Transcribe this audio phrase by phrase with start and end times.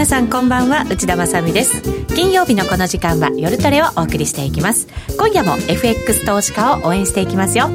[0.00, 1.82] 皆さんこんばんは内田まさです。
[2.14, 4.88] 金曜日のこの時間は夜トレをお送りしていきます。
[5.18, 7.68] 今夜も FX 投資家を応援していきますよ。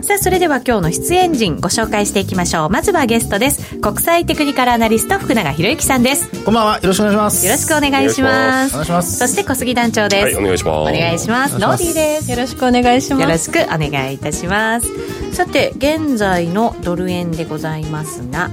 [0.00, 2.70] さあそれでは今日の出演陣ご紹介していきましょう。
[2.70, 3.76] まずはゲストです。
[3.78, 6.44] 国際テクニカルアナリスト福永博之さんです。
[6.44, 6.74] こんばんは。
[6.76, 7.44] よろしくお願いします。
[7.44, 8.74] よろしくお願いします。
[8.74, 9.18] お願いします。
[9.18, 10.24] そして小杉団長です。
[10.26, 10.80] はいお願いします。
[10.80, 11.58] お願いします。
[11.58, 12.30] ノーディーです。
[12.30, 13.22] よろしくお願いします。
[13.22, 14.86] よろしくお願いいたします。
[15.34, 18.48] さて現在のドル円でございますが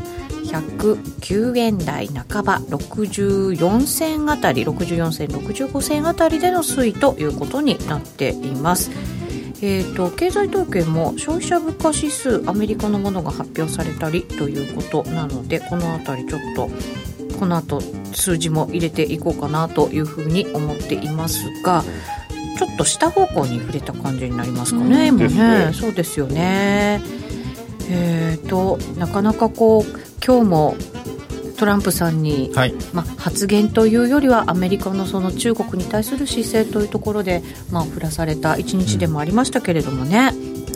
[0.51, 8.91] 109円台半ば64銭あたり64銭65銭あたりでの推移ということになっています。
[9.63, 16.69] えーと、経済統計も消費者物価指数アメリカのものが発表されたりということなのでこの辺りちょっと
[17.37, 17.79] この後
[18.11, 21.83] 数字も入れていこうかなというふうに思っていますが
[22.57, 26.99] ちょっと下方向に触れた感じになりますかね、今ねそうですよね。
[27.87, 30.75] えーとなかなかこう今日も
[31.57, 40.31] トランプさんに、はい、まあ、発言というよりはアメリカのその中国に対する姿勢というところで、まあ、振らされた一日でもありましたけれどもね。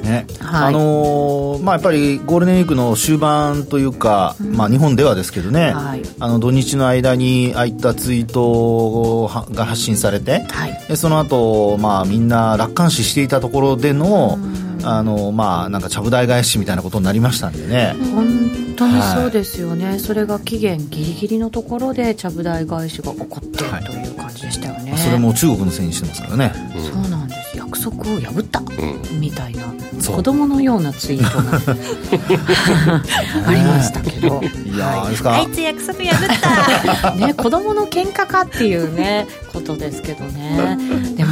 [0.05, 0.27] ね。
[0.39, 17.95] はい、あのー、まあ、やっぱりゴールデンウィークの終盤というか、うん、まあ、日本ではですけどね、はい、あの土日の間にああいったツイートが発信されて、はい、でその後、まあみんな楽観視していたところでの、うん、あのまあ、なんかちゃぶ台返しみたいなことになりましたんでね。
[18.14, 27.58] 本当にそうですよね、はい、それが期限ギリギリのところでちゃぶ台返しが起こっているという感じでしたよね、はい、それも中国のせいにしてますからね、うん、そうなんです。
[27.58, 29.63] 約束を破った、うん、みたいな。
[30.02, 31.58] 子供のようなツイートが。
[33.47, 37.11] ありましたけど、いや、はい、あいつ約束破った。
[37.16, 40.78] ね子供の喧嘩かっていうねことですけどね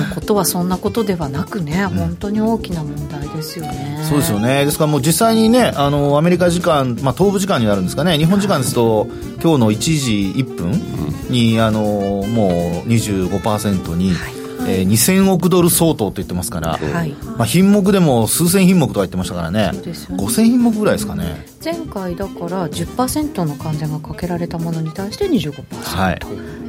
[0.04, 4.66] でもことはそんなことではなくね本当に大きな問題ですよね、そうですよね。
[4.66, 8.18] ですからもう実際にねあのアメリカ時間、まあ、東部時間になるんですかね。
[8.18, 9.08] 日本時間ですと、
[9.41, 10.72] 今日の1時1分
[11.30, 17.12] に、あのもう25%に、はいえー、2000億ドル相当と言ってますから、はい。
[17.12, 19.53] まあ、品目でも数千品目とか言ってましたからね。
[19.53, 19.69] ね。
[19.72, 21.46] 5000品目ぐらいですかね。
[21.63, 26.19] 前回だから10%の関税がかけられたものに対して25%、はい、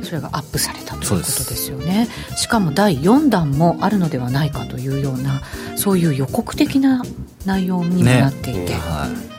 [0.04, 2.08] それがアップされたということですよね。
[2.36, 5.42] しかも第4弾もあるのではないかというような
[5.76, 7.02] そういう予告的な
[7.44, 8.74] 内容にもなっていて、ね。
[8.74, 9.33] はい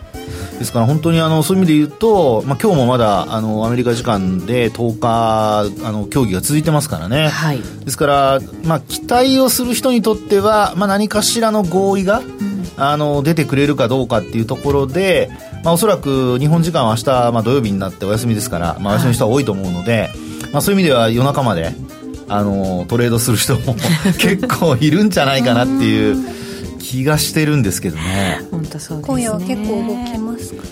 [0.60, 15.30] ですから本当にあのそういう意味で言うと、まあ、今日もまだあのアメリカ時間で10日あの協議が続いてますからね、はい、ですから、まあ、期待をする人にとっては、まあ、何かしらの合意が、うん、あの出てくれるかどうかっていうところで、
[15.64, 20.10] まあ、おそらく日本時間は明日、まあ、土曜日になってお休みですから、まあ、お休みの人は多いと思うので、はい、
[20.54, 21.74] まあ、そういう意味では夜中まで
[22.28, 23.76] あのトレードする人も
[24.18, 26.45] 結構いるんじゃないかなっていう。
[26.86, 28.42] 気がしてるんですけどね。
[28.52, 30.64] 本当そう、ね、今夜は結構動きますか？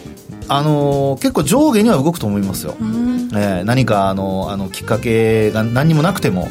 [0.48, 6.50] あの結構上下には動くと思いますよ、えー、何かあのあのきっかけが何にもなくても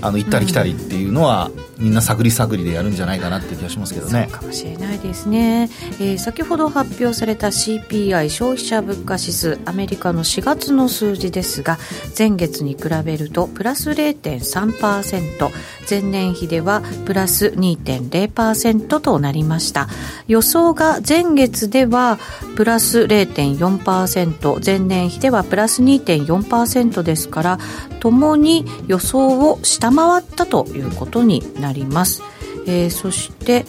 [0.00, 1.50] あの行ったり来たりっていうのは、
[1.82, 4.28] みんな探り探りでやるんじゃないかなっていう気がしますけどね。
[4.30, 5.68] かもしれないですね、
[6.00, 11.78] えー、先ほど発表された CPI 消費者物価指数アメリカの4月の数字ですが
[12.16, 15.50] 前月に比べるとプラス0.3%
[15.90, 19.88] 前年比ではプラス2.0%となりました。
[20.28, 22.18] 予想が前月では
[22.56, 27.58] プラス0.4%前年比ではプラス2.4%ですから
[28.00, 32.22] ともに予想を下回ったということになります、ります。
[32.66, 33.64] えー、そして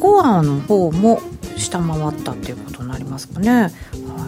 [0.00, 1.20] コアの方も
[1.56, 3.50] 下回ったっていうことになりますかね。
[3.52, 3.70] は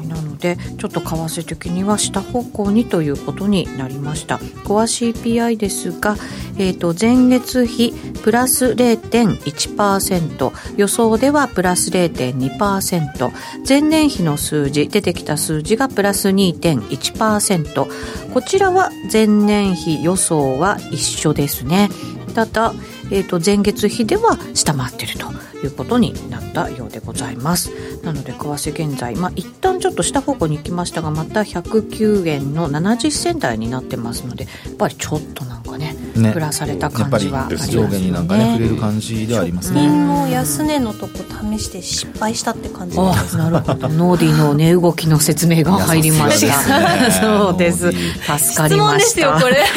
[0.03, 4.39] い、なのでちょっと為替的には下方向にということになりました。
[4.65, 6.17] コア CPI ですが、
[6.59, 7.93] えー、と前月比
[8.23, 13.33] プラス0.1%予想ではプラス0.2%
[13.69, 21.89] 前年比の数字出てきた数字がプラス2.1%こちらは前年比予想は一緒ですね。
[22.36, 22.74] 人と
[23.11, 25.27] えー、と前月比では下回っていると
[25.65, 27.71] いうことになったようでございます。
[28.03, 36.33] なので為替現在、まあ、一旦ちょっと下方向に行きましたがまた109円の70銭台になってますのでやっぱりちょっとなんかねね。
[36.33, 37.73] 振らされた感じはありますね。
[37.73, 39.87] 上下になんかね触れる感じではありますね。
[39.89, 41.19] の安値のとこ
[41.57, 43.89] 試して失敗したって感じですなるほど。
[43.89, 48.69] ノーディの値動きの説明が入りました、そうです 助かりました。
[48.69, 49.65] 質問ですよこれ。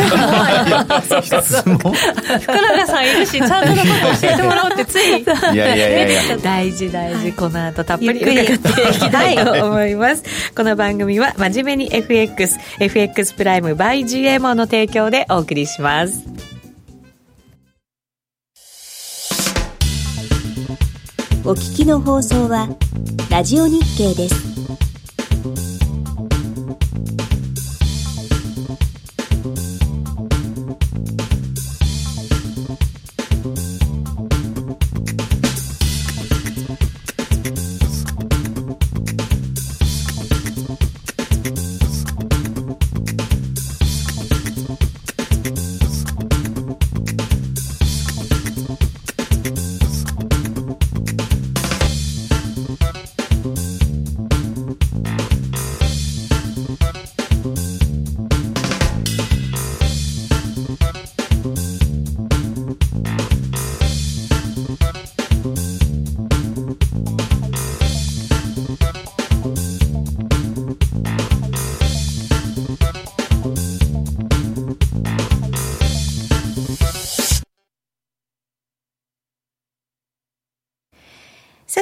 [2.40, 6.38] 福永さんいるしちゃんとのこと教えてもらおうってついいやいやいやいや。
[6.38, 8.58] 大事大事、この後たっぷり伺ってい
[8.94, 10.24] きたいと思います。
[10.56, 16.24] この番組は真面目に FXFX プライム by GMO の提供でお送りします。
[21.46, 22.70] お聞きの放送は
[23.32, 24.89] ラジオ日経です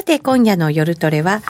[0.08, 1.42] て、今夜の夜トレは、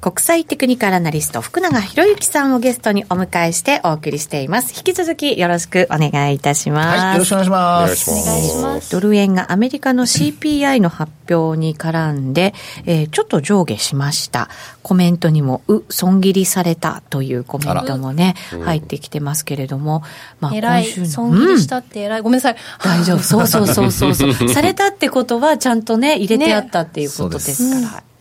[0.00, 4.74] 国際テクニカルアナリスト福永博之さんをゲストにお迎えしてお送りしています。
[4.76, 6.98] 引き続きよろしくお願いいたします。
[6.98, 8.10] はい、よろしくお願いします。
[8.10, 8.92] お願いします。
[8.92, 12.54] ドル円がアメリカの CPI の発表に絡んで、
[12.84, 14.48] えー、ちょっと上下しました。
[14.82, 20.04] コメントにも、う、損切りされたというコメントもね、入ってきてますけれども、
[20.40, 21.06] まあ、今週の。
[21.06, 22.18] 損切りしたって偉い。
[22.18, 22.56] うん、ごめんなさい。
[22.84, 23.18] 大丈夫。
[23.20, 24.48] そうそうそうそうそう。
[24.52, 27.80] されたってことは、ちゃんとね、入れてあったっていうことですから。
[27.80, 28.15] ね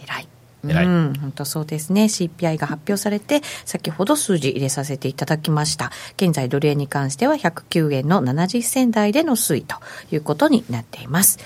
[0.73, 2.05] うん、本当そうですね。
[2.05, 5.91] CPI が発表されて、先ほど数字入れさせていただきました。
[6.17, 9.75] 現在、ドル円に関しては109円の70銭台での推移と
[10.11, 11.39] いうことになっています。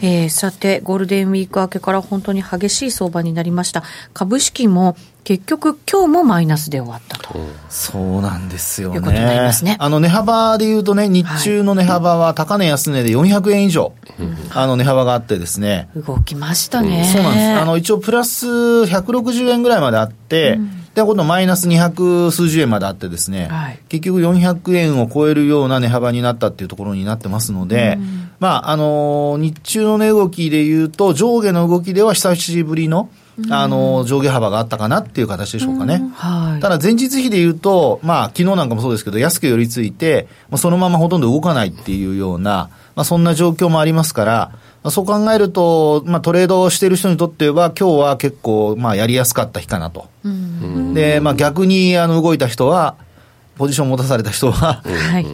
[0.00, 3.82] うん、えー、さて、ゴールデンウィーク明けから本当に激しい相場になりました。
[4.14, 7.38] 株式も結局、今日もマイナスで終わったと。
[7.68, 8.96] そうなんですよね。
[8.96, 9.76] いうことになりますね。
[9.78, 13.92] あの、値幅で言うとね、日中の値幅は高値安値で400円以上、はい、
[14.54, 15.88] あの、値幅があってですね。
[15.94, 17.10] 動きましたね。
[17.12, 17.46] そうなんです。
[17.60, 33.10] あの、一応プラス160円ぐらいまであって、うん、で、今度マイナス200数十円まであってですね、はい、結局400円を超えるような値幅になったっていうところになってますので、うん、まあ、あの、日中の値動きで言うと、上下の動きでは久しぶりの、
[33.50, 36.02] あの、上下幅があったかなっていう形でしょうかね。
[36.14, 50.08] はい、ただ前日比で言うと、まあ、昨日なんかもそうですけど、安く寄り付いて、そのままほとんど動かないっていうような、まあ、そんな状況もありますから、そう考えると、まあ、トレードをしている人にとっては、今日は結構、まあ、やりやすかった日かなと。
[50.94, 52.96] で、まあ、逆に、あの、動いた人は、
[53.60, 54.82] ポジションを持たされた人は、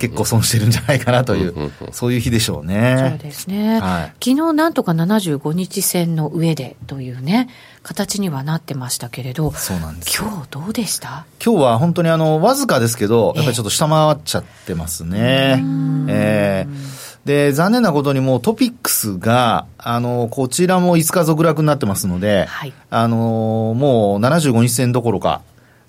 [0.01, 3.11] 結構損してるんじゃないかなという、そういう日でしょうね。
[3.11, 3.79] そうですね。
[3.79, 7.49] はい、昨日なんとか75日線の上でというね、
[7.87, 10.21] 形にはなってましたけれど、そうなんです。
[10.21, 11.25] 今日どうでした？
[11.45, 15.63] 今日は本当にあの、わずかですけど、やっぱりちょっと下回っちゃってますね。
[16.09, 25.43] えー、で、残念なことにもうトピックスが、あの、こちらも5日続落になってますので、はい、あの、もう75日線どころか、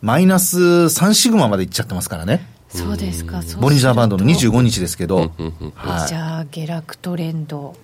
[0.03, 2.45] マイナス3シグマまでいっちゃってますからね。
[2.69, 5.31] そうですか、ボリンジャーバンドの25日ですけど。
[5.73, 7.75] はい、じゃあ、下落トレンド。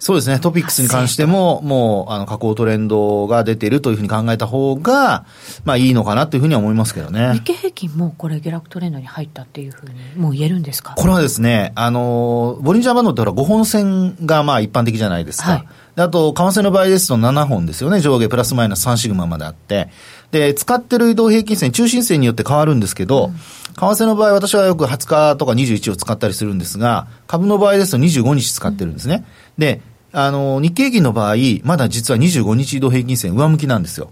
[0.00, 5.24] そうですね、トピックスに関しても、もう、あの、下降トレンドが出てるというふうに考えた方が、
[5.64, 7.32] まあいいのかなというふうには思いますけどね。
[7.34, 10.94] 日経平均もこれ、下落トレンドに入ったっていうふうに、もう言えるんですか？
[10.96, 15.50] これはですね、あの、ボリンジャーバンドってほら、5本線がまあ一般的じゃないですか。
[15.50, 15.64] はい、
[15.96, 19.88] あと、為替の場合ですと7本ですよね、上下プラスマイナス3シグマまであって。
[20.30, 29.14] で、使ってる移動平均線、中心線によって変わるんですけど、うん、為替の場合、私はよく20日とか21を使ったりするんですが、株の場合ですと25日使ってるんですね。
[29.14, 29.24] うん、
[29.58, 29.80] で、
[30.12, 34.10] あの、日経平均の場合、まだ実は25日移動平均線上向きなんですよ。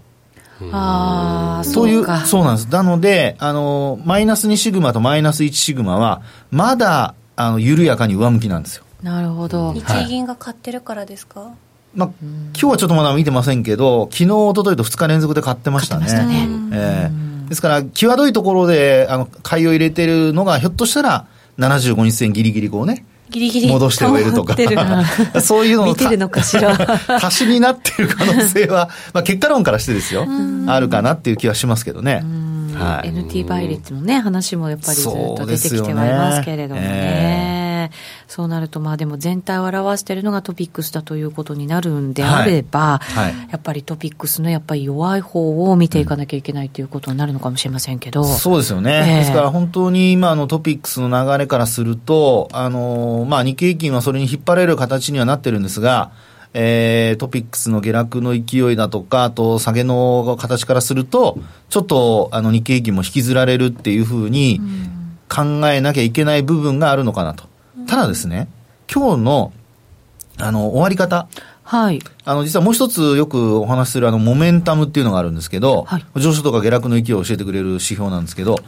[0.71, 2.67] ああ、そういう、そうなんです。
[2.69, 8.83] なので、あの、マイナス2シグマとマイナス1シグマは、まだ、あの、緩やかに上向きなんですよ。
[9.03, 9.73] なるほど。
[9.73, 11.49] 日銀が買ってるからですか、はい
[11.95, 16.07] まあ、今日はちょっとまだ見てませんけど、昨日、一昨日と2日連続で買ってましたね。
[16.07, 21.27] したねえー、ですから、際どいところで、あの、買いを入れてるのが、ひょっとしたら、
[21.57, 24.55] 75日線ギリギリこうね、ギリギリ戻して終えるとか、
[25.41, 26.77] そういうの見てるのかしら。
[27.21, 30.25] 足しになってる可能性は、 まあ結果論からしてですよ、
[30.67, 32.23] あるかなっていう気はしますけどね。
[32.73, 37.91] はい、NT 倍率のね、話もやっぱりずっと出てきてはいますけれどもね。
[38.27, 48.25] そうなると、まあでも全体を表しているのがトピックスだということになるんであれば、はいはい、やっぱりトピックスのやっぱり弱い方を見ていかなきゃいけないということになるのかもしれませんけど。
[48.25, 49.05] そうですよね。
[49.07, 56.11] えー、ですから本当に今のトピックスの流れからすると、あの、まあ日経平均はそれに引っ張れる形にはなってるんですが、
[56.53, 61.37] えー、トピックスの下落の勢いだとか、あと下げの形からすると、
[61.69, 64.59] ちょっとあの日経平均も引きずられるっていうふうに
[65.29, 67.45] 考えなきゃいけない部分があるのかなと。
[67.87, 68.47] ただですね、
[68.93, 69.53] 今日の
[70.39, 71.27] あの終わり方。
[71.63, 71.99] はい。
[72.23, 78.59] あの、実はもう一つよくお話しするあの、モメンタムっていうのがあるんですけど、はい、上昇とか下落の勢いを教えてくれる指標なんですけど、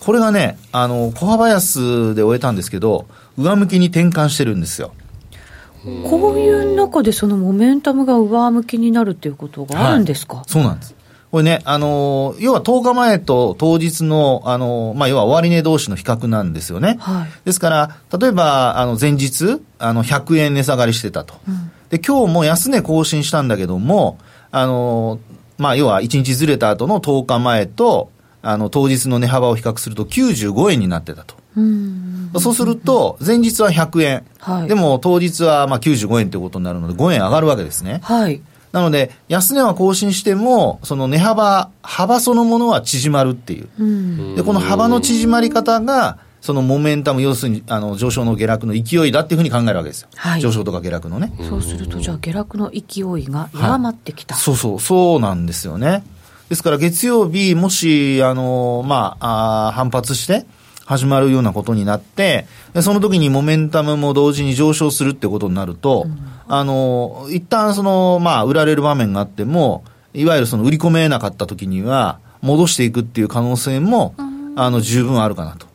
[0.00, 3.06] これがね、あの、小幅安で終えたんですけど、
[3.36, 4.92] 上向きに転換してるんですよ。
[6.08, 10.94] こういう中でそのモメンタムが上向きになるっていうことがあるんですか、はい、そうなんです。
[11.30, 16.96] これね、あの要は10日前と当日の、あのまあ、要は終値同士の比較なんですよね。
[17.00, 21.34] はい、ですから、例えば、あの、前日、あの、100円値下がりしてたと。
[21.46, 24.18] うん、で、今日も安値更新したんだけども、
[24.50, 25.18] あの
[25.58, 31.34] まあ、要は1日ずれた後の10日前と、あの、当日の値幅を比較すると95円になってたと。
[32.38, 38.00] そうすると、前日は100円、はい、でも当日はまあ95円ということになるので、5円上がるわけですね。
[38.02, 38.40] はい、
[38.72, 44.36] なので、安値は更新しても、その値幅、幅そのものは縮まるっていう。
[44.36, 50.08] で、この幅の縮まり方が、そのモメンタム、要するにあの上昇の下落の勢いだっていうふうに考えるわけですよ。
[50.14, 51.32] はい、上昇とか下落のね。
[51.48, 56.04] そうすると、じゃあ下落の勢いが弱まってきた、はい、そうそう、そうなんですよね。
[56.48, 60.46] ですから月曜日、もし、あの、まあ、あ反発して、
[60.88, 62.46] 始まるようなことになって、
[62.80, 66.18] その時にモメンタムも同時に上昇するってことになると、うん、
[66.48, 75.66] あの、一旦その、まあ、売られる場面があっても、いわゆるその売り込めなかった時には、戻していくっていう可能性も、うん、あの、十分あるかなと。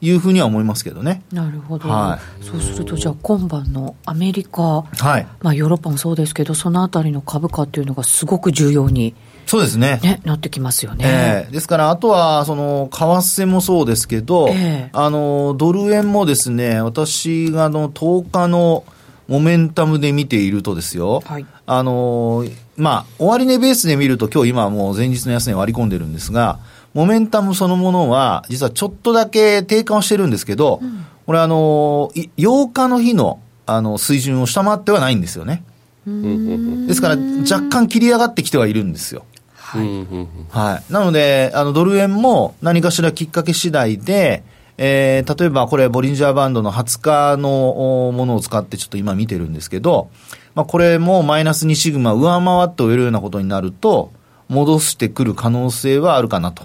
[0.00, 1.22] いうふうには思いますけどね。
[1.32, 1.88] なるほど。
[1.88, 9.14] はい、そうすると、じゃあ今晩のアメリカ、はい、まあヨーロッパもそうですけど、そのあたりの株価っていうのがすごく重要に
[9.46, 10.00] そうですね。
[10.02, 11.04] ね、なってきますよね。
[11.06, 18.84] えー、ですから、あとは、その、為替もそうですけど、えー、あの、ドル円もですね、私があの、10日の
[19.28, 22.44] モメンタムで見ているとですよ、はい、あの、
[22.76, 26.58] まあ、終値ベースで見ると、今日今もう前日の安値割り込んでるんですが、
[26.92, 35.62] モメンタムそのものは、実はちょっとだけ低下をしてるんですけど、うん、これあの、8日の日の、あの、水準を下回ってはないんですよね。
[36.06, 39.24] ですから、若干切り上がってきてはいるんですよ。
[39.66, 40.06] はい。
[40.50, 40.92] はい。
[40.92, 44.44] なので、あの、ドル円も何かしらきっかけ次第で、
[44.78, 50.08] えー、例えばこれ、ボリンジャーバンドの20日のものを使ってちょっと今見てるんですけど、
[50.54, 54.12] まあ、これもマイナス2シグマ上回って終えるようなことになると、
[54.48, 56.64] 戻してくる可能性はあるかなと。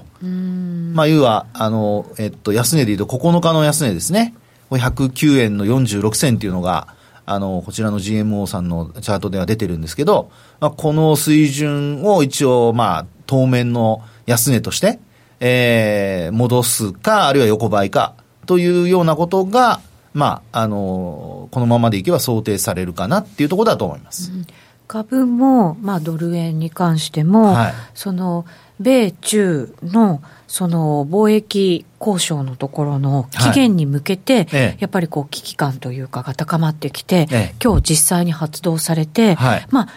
[0.93, 4.35] まあ、要は、あの、えっと、安値で言うと9日の安値ですね。
[4.69, 6.87] 109円の46銭っていうのが、
[7.25, 14.99] あの、こちらの GMO さんのチャートでは出てるんですけど、まあ、この水準を一応、まあ、当面の安値として、
[15.39, 19.81] えー、戻すか、あるいは横ばいか、というようなことが、
[20.13, 24.31] まあ、あの、このままでいけば想定されるかなっていうところだと思います。
[24.31, 24.45] うん、
[24.87, 28.45] 株も、まあ、ドル円に関しても、はい、その、
[28.81, 39.87] 米中のその貿易交渉のところの期限に向けて、はい、やっぱりこう危機感というかが高まってきて、ええ、今日実際に発動されて、はい、まあ、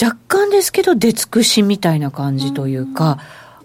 [0.00, 3.18] 若干ですけど出尽くしみたいな感じというか、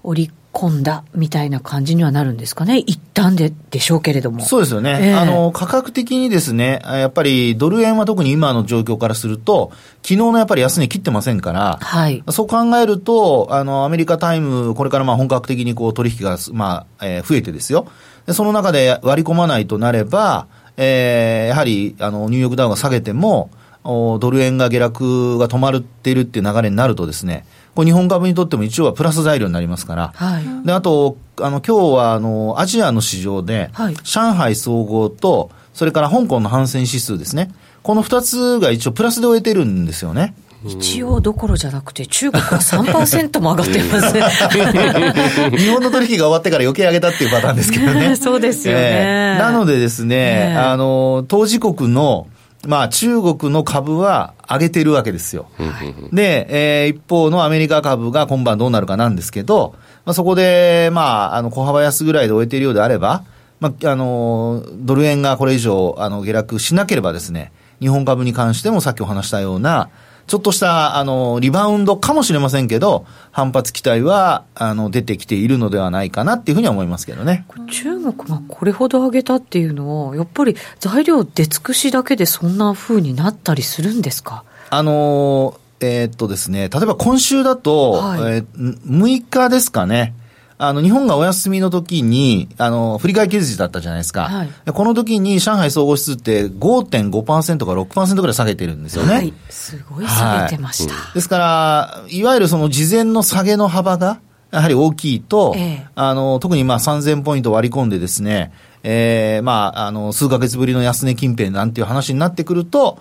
[0.04, 4.46] 織り込んだみたいな感じにはなるんですかね、一旦ででしょうけれども。
[4.46, 9.72] そうですよね、えー、あの価格的にですね、やっぱりドル円は特に今の状況からすると、
[10.04, 17.88] 昨日のやっぱり安値切ってませんから、はい、そう考えると、あのアメリカタイム、これからまあ本格的にこう取引が、まあえー、増えてですよ。
[18.28, 23.50] で、その中で割り込まないとなれば、えー、やはりあのニューヨークダウンが下げても、
[23.84, 27.46] ドル円が下落が止まっているっていう流れになるとですね、
[27.76, 37.52] これ日本株にとっても一応はプラス材料になりますから、はい、であと、あの今日はあのアジアの市場で、はい、上海総合と、それから香港の反戦指数ですね、
[37.82, 40.36] この2つが一応プラスで終えてるんですよね。
[40.66, 44.14] 一応どころじゃなくて、中国は3%も上がってます
[45.58, 48.16] 日本の取引が終わってから余計上げたっていうパターンですけどね。
[48.22, 48.80] そうですよね。
[48.82, 50.16] えー、なのでですね、
[50.54, 52.28] えー、あの、当事国の
[52.66, 55.48] まあ、中国の株は上げてるわけですよ。
[56.12, 63.26] で、えー、一方のアメリカ株が今晩どうなるかなんですけど、まあ、そこで、まあ、あの、小幅安ぐらいで終えているようであれば、
[63.60, 69.90] まあ、あの、ドル円がこれ以上、あの、下落しなければですね、日本株に関してもさっきお話したような、
[70.26, 77.46] ちょっとした、あの、リバウンドかもしれませんけど、反発期待は、あの、出てきているのではないかなっていうふうには思いますけどね。
[77.72, 84.44] 中国がこれほど上げたっていうのは、やっぱり材料出尽くしだけでそんなふうになったりするんですか？
[84.70, 90.14] あの、えー、っとですね、例えば今週だと、はい、えー、6日ですかね。
[90.68, 94.24] あの、日本がお休みの時に、あの、振り替え休日だったじゃないですか。
[94.24, 99.14] はい、この時に上海総合指数って5.5%か6%ぐらい下げてるんですよね。
[99.14, 104.20] はい、すごい下げてました、はい、ですから、いわゆるその事前の下げの幅が、
[104.52, 108.54] やはり大きいと、ええ、あの、特にまあ3000ポイント割り込んでですね、
[108.84, 113.00] ええー、まあ、あの、数ヶ月ぶりの安値近辺なんていう話になってくると、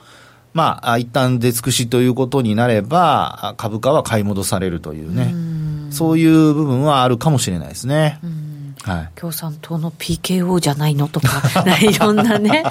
[0.54, 5.31] まあ、一旦出尽くしということになれば、株価は買い戻されるというね。
[5.33, 5.37] う
[5.92, 8.18] そういう部分はあるかもしれないですね。
[8.82, 11.42] はい、共産党の PKO じゃないのとか、
[11.80, 12.64] いろんなね、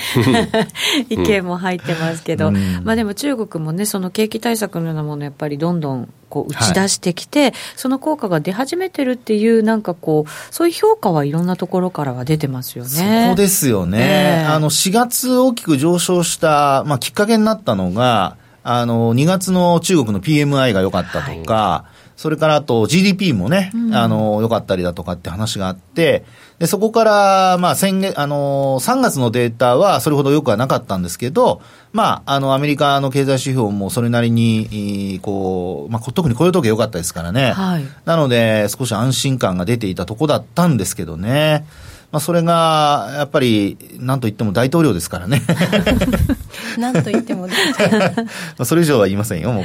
[1.09, 13.27] 意見も入ってますけど、うん、まあでも中国もね、その景気対策のようなもの、やっぱりどんどんこう打ち出してきて、はい、その効果が出始めてるっていう、なんかこう、そういう評価はいろんなところからは出てますよね。
[13.27, 13.99] そうですよね。
[14.01, 21.90] えー、あの、4月大きく上昇した、まあ、きっかけになったのが、あの、2月の中国の PMI が良かったとか、はい
[22.21, 26.23] それからあと GDP もね、うん、あの、良かったりだとかって話があって、
[26.59, 31.63] で、そこから、まあ、先月、あの、3月のデータはそれほど良くはなかったんですけど、
[31.93, 37.53] まあ、あの、アメリカの経済指標もそれなりに、こう、まあ、特に雇用統計良かったですからね。
[37.53, 37.85] はい。
[38.05, 41.65] なので、少し安心感が出ていたとこだったんですけどね。
[42.11, 45.41] まあ、それがやっぱり、なんといっても大統領ですからね。
[46.77, 47.53] なんと言っても ま
[48.59, 49.63] あそれ以上は言いませんよ、もう。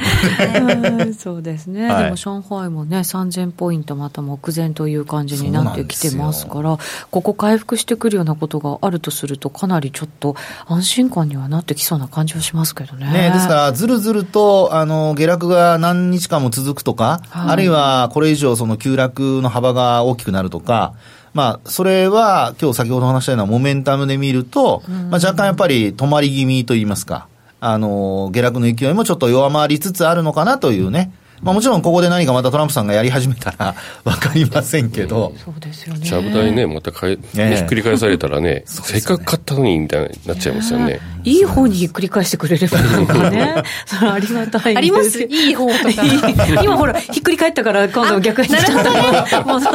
[1.13, 6.77] そうですね、はい、でも上海もね、3000ポイントまた目前という感じになってきてますから、
[7.11, 10.35] ここ回復してくるようなことがあるとすると、かなりちょっと
[10.67, 13.11] 安心感にはなってきそうな感じはしますけどね。
[13.11, 20.93] ねですから、ずるずるとあの下落が何日間も続くとか、はい、あるいはこれ以上、その急落の幅が大きくなるとか、
[21.37, 27.27] まあ、それは、今日先ほど話したようなモメンタムで見ると、まあ、若干やっぱり止まり気味といいますか、
[27.59, 36.05] あの、下落の勢いもちょっと弱まりつつあるのかなというね、まあ、もちろんここで何かまたトランプさんがやり始めたら 分かりませんけど、そうですよね。
[36.05, 40.99] ちゃぶ台ね、またかえ、ね、ひっくり返されたらね、 せっかく買ったのにみたいになっちゃいますよね。
[41.23, 43.63] いい方にひっくり返してくれればいいのかね。
[43.85, 46.63] それありがたいありますいい方とか。
[46.63, 48.61] 今ほら、ひっくり返ったから今度逆に戻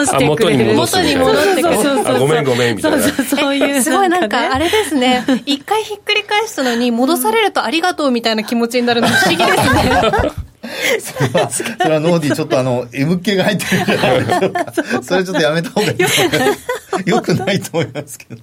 [0.07, 0.75] してくれる。
[0.75, 2.19] 元に戻ってくれる。
[2.19, 2.99] ごめんごめんみたいな。
[2.99, 3.83] そうそうそういう。
[3.83, 5.25] すごいなんかあれですね。
[5.47, 10.52] 一回ひっくり返したのに戻されるとありがとうみたいな気持ちになるの不思議ですね。
[11.01, 14.73] それは、それはノーディーちょっとあの、M 系が入ってるんじゃないでしょうか。
[15.03, 16.55] それちょっとやめた方がいいと思いま
[17.03, 17.11] す。
[17.11, 18.43] よくないと思いますけど。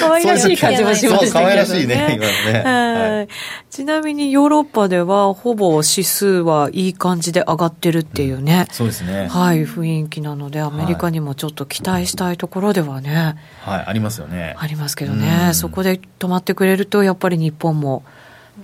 [0.00, 3.18] 可愛らしい感じもしました可愛らしいね、今のね。
[3.18, 3.28] はい。
[3.70, 8.66] ちなみにヨーロッパでは、ほぼ指数はいい感じで上がってるっていうね。
[8.70, 9.28] そうですね。
[9.28, 13.36] はい、雰囲気なので、アメリカにもちょっと期待したいところではね。
[13.62, 14.56] はい、ありますよね。
[14.58, 15.52] ありますけどね。
[15.54, 18.02] そこで止まってくれると、やっぱり日本も、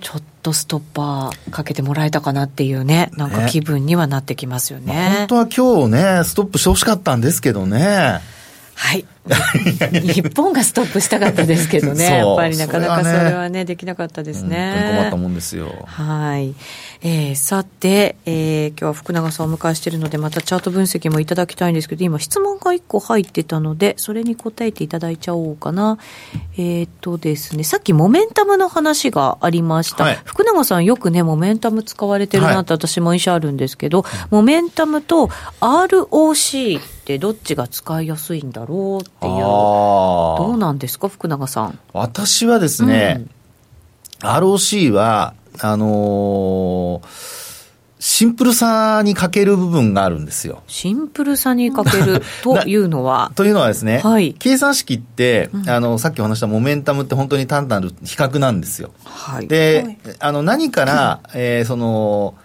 [0.01, 4.93] ちょっとストッパーかけてもらえたかなっていうね、なんか気分にはなってきますよね。
[4.93, 8.21] ね本当は今日ね、ストップしてほしかったんですけどね。
[8.75, 9.05] はい。
[9.91, 14.93] 日本がストップしたかったですけどね、やっぱりなかなかそれはね、できなかったですね。
[14.95, 15.85] 困ったもんですよ。
[15.85, 16.55] はい。
[17.01, 25.97] えー、さて、えー、今日は福永さんをお迎えしているので、またチャート分析もいただきたいんですけど、今質問が1個入ってたので、それに答えていただいちゃおうかな。
[26.57, 30.03] えっ、ー、とですね、さっきモメンタムの話がありました。
[30.03, 35.27] はい、福永さんよくね、モメンタム使われてるなって私も印象あるんですけど、はい、モメンタムと
[35.61, 41.79] ROC ってどっちが使いやすいんだろうっていう、どうなんですか、福永さん？
[41.93, 43.25] 私はですね、
[44.23, 47.49] うん、ROC は、あのー、
[48.01, 50.63] シンプルさに欠ける部分があるんですよ。
[50.67, 53.33] シンプルさに欠ける というのは？
[53.35, 58.91] というのはですね、はい、計算式って、うん、あの、さっきお話したモメンタムって本当に単なる比較なんですよ。
[59.03, 62.35] はい、で、あの、何から、えー、その、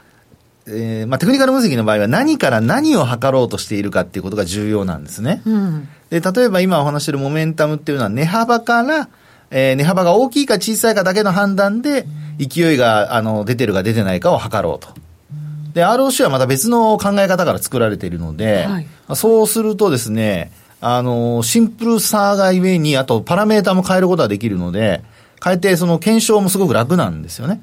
[0.66, 5.42] えーまあ、テクニカル分析の場合は何から何を測ろうとしているかっていうことが重要なんですね。
[5.44, 9.09] うん、で例えば今お話しているモメンタムっていうのは値幅から、
[9.50, 12.07] えー、値幅が大きいか小さいかだけの判断で、
[12.38, 14.94] 勢いがあの出てるか出てないかを測ろうと。
[15.72, 25.03] で、ROC はまた別の考え方から作られているので、はい、そうするとですね、あの、シンプルさがゆえに、あとパラメータも変えることができるので、
[25.42, 27.61] 変えてその検証もすごく楽なんですよね。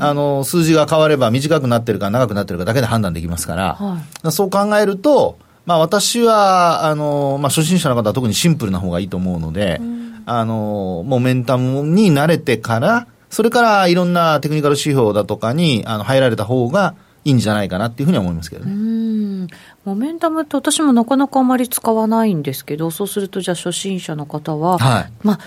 [0.00, 9.80] あの、数字が変われば短くなってるか長くなってるかだけで判断できますから、はい、そう考えると、まあ私は、あの、まあ初心者の方は特にシンプルな方がいいと思うので、
[10.26, 18.72] あの、モメンタムに慣れてから、それからいろんなテクニカル指標だとかにあの入られた方がいいんじゃないかなっていうふうに思いますけどね。
[18.72, 19.48] うん。
[19.84, 25.38] モメンタムって私もなかなかあまり使わないんですけど、そうするとじゃあ初心者の方は、はい、まあ、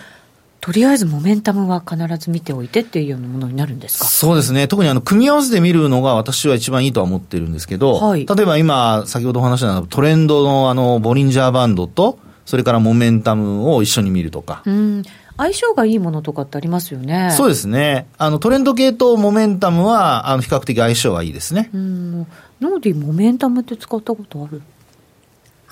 [0.66, 4.06] とりあえずモメンタムは必ず見ておいてっていうようなものになるんですか？
[4.06, 4.70] そうですね。
[4.70, 14.64] 特にあの、組み合わせて見るのが私は一番いいとは思ってるんですけど、はい、例えば今、先ほどお話したトレンドのあの、ボリンジャーバンドと、それからモメンタムを一緒に見るとか。
[14.66, 15.04] うん
[15.36, 17.34] 相性がいいものとかってありますよね。
[17.36, 18.06] そうですね。
[18.20, 21.72] あの、トレンド系とモメンタムは、あの、比較的相性はいいですね。
[21.74, 22.20] うん。
[22.62, 24.62] ノーリーモメンタムって使ったことある？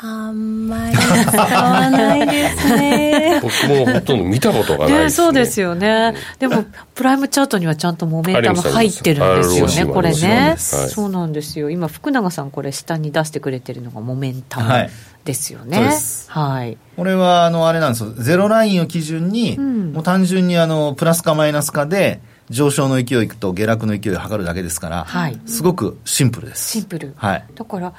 [0.04, 3.40] あんまり使わないですね。
[3.42, 5.04] 僕もほとんど見たことがないですね。
[5.04, 6.16] ねそうですよね。
[6.40, 10.56] でも、プライムチャートにはちゃんとモメンタム入ってるんですよね、これね。
[10.58, 11.70] そうなんですよ。
[11.70, 14.70] 今、福永さんこれ下に出してくれてるのがモメンタム。
[14.70, 14.90] はい
[15.24, 15.92] ですよね。
[16.30, 16.78] はい。
[16.98, 18.12] これは、あの、あれなんですよ。
[18.14, 26.72] ゼロラインを基準に、うん、もう単純に、あの、プラスかマイナスかで、上昇の勢いと下落の勢いを測るだけですから、はい、すごくシンプルです。
[26.72, 27.14] シンプル。
[27.16, 27.46] はい。
[27.56, 27.94] だから、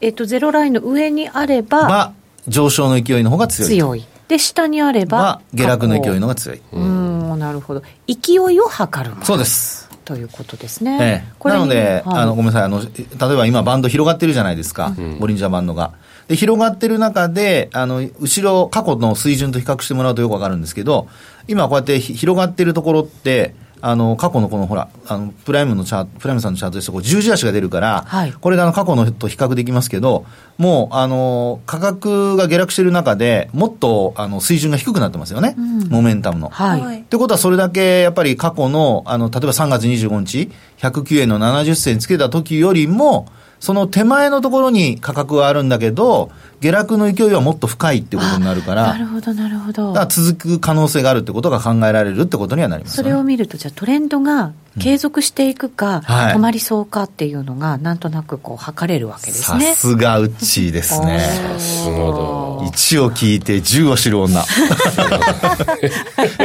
[0.00, 2.12] えっ、ー、と、ゼロラインの上にあれば、まあ、
[2.48, 3.70] 上昇の勢いの方が強い。
[3.70, 4.06] 強い。
[4.28, 6.60] で、下にあれば、まあ、下落の勢いの方が強い。
[6.72, 7.82] うん、なるほど。
[8.06, 9.16] 勢いを測る。
[9.24, 9.86] そうです。
[10.04, 10.98] ということですね。
[11.00, 15.94] ええ、なので、はい、あの、ごめんなさい、あの、例えば今バンド広がってるじゃないですか、うん、ボリンジャーバンドが。
[16.28, 21.08] で、広がってる中で、あの、後ろ、過去の水準と比較してもらうとよくわかるんですけど、
[21.48, 30.24] 今こうやって広がってるところって、あの、過去のこのほら、あの、プライムのチャート、プライムさんのチャートですと、十字足が出るから、はい、これがあの、過去のと比較できますけど、
[30.58, 35.54] もう、あの、価格が下落している中で、もっと、あの、水準が低くなってますよね。
[35.58, 36.48] うん、モメンタムの。
[36.48, 37.00] はい。
[37.00, 43.26] ってことは、それだけ、やっぱり過去の、あの、例えば3月25日、109円の70銭つけた時よりも、
[43.60, 49.94] その手前のところに価格はあるんだけど、下落の勢いはもっと深いってことになるから、なるほど、なるほど。
[50.06, 59.74] 続く可能性があるってことが考えられるってことにはなります、ね、それを見ると、じゃあトレンドが継続していくか、うんはい、止まりそうかっていうのが、なんとなくこう測れるわけですね。
[59.74, 61.18] さすがうっちーですね。
[61.18, 62.46] さすがだ。
[62.66, 64.42] 1を聞いて10を知る女。
[64.44, 64.46] ち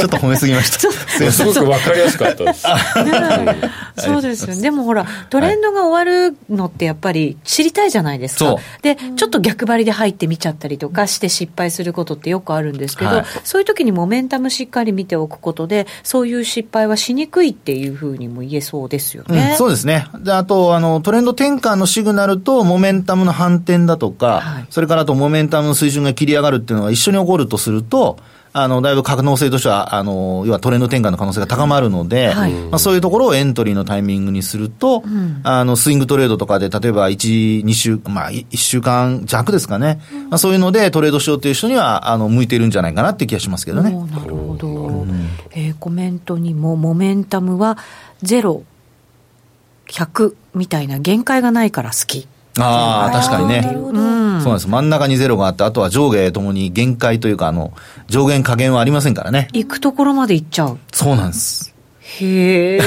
[0.02, 1.32] ょっと褒めすぎました。
[1.32, 2.66] すごくわかりやすかったです。
[3.98, 4.62] そうですよ、ね。
[4.62, 8.56] でもほら、トレンドが終わるのってやっぱり知りたいじゃないですか。
[8.82, 19.52] で、ちょっと逆張りで入ってみちゃったりとかして失敗することってよくあるんですけど、はい、そういう時にモメンタムしっかり見ておくことで、そういう失敗はしにくいっていうふうにも言えそうですよね。
[19.52, 20.08] うん、そうですね。
[20.20, 28.18] で、あと、あの、トレンド転換のシグナルとモメンタムの反転だとか、はい、それからあとモメンタムの水準が切り上がるっていうのが一緒に起こるとすると、
[28.54, 43.92] あの、だいぶ可能性としては、あの、要はトレンド転換の可能性が高まるので、はい、まあ、そういうところをエントリーのタイミングにすると、うん、あの、スイングトレードとかで、例えば1、2週、まあ、1週間弱ですかね、うん、まあ、そういうのでトレードしようという人には、あの、向いているんじゃないかなって気がしますけどね。
[43.92, 44.68] なるほど。
[44.68, 47.78] うん、えー、コメントにも、モメンタムは
[48.22, 48.64] ゼロ、
[49.88, 52.28] 100みたいな限界がないから好き。
[52.60, 53.62] ああ、確かにね。
[54.42, 54.68] そうなんです。
[54.68, 57.74] 真ん中にゼロがあって、あとは上下ともに限界というか、あの、
[58.08, 59.48] 上限下限はありませんからね。
[59.54, 60.78] 行くところまで行っちゃう。
[60.94, 61.72] そうなんです。
[62.20, 62.80] へえ。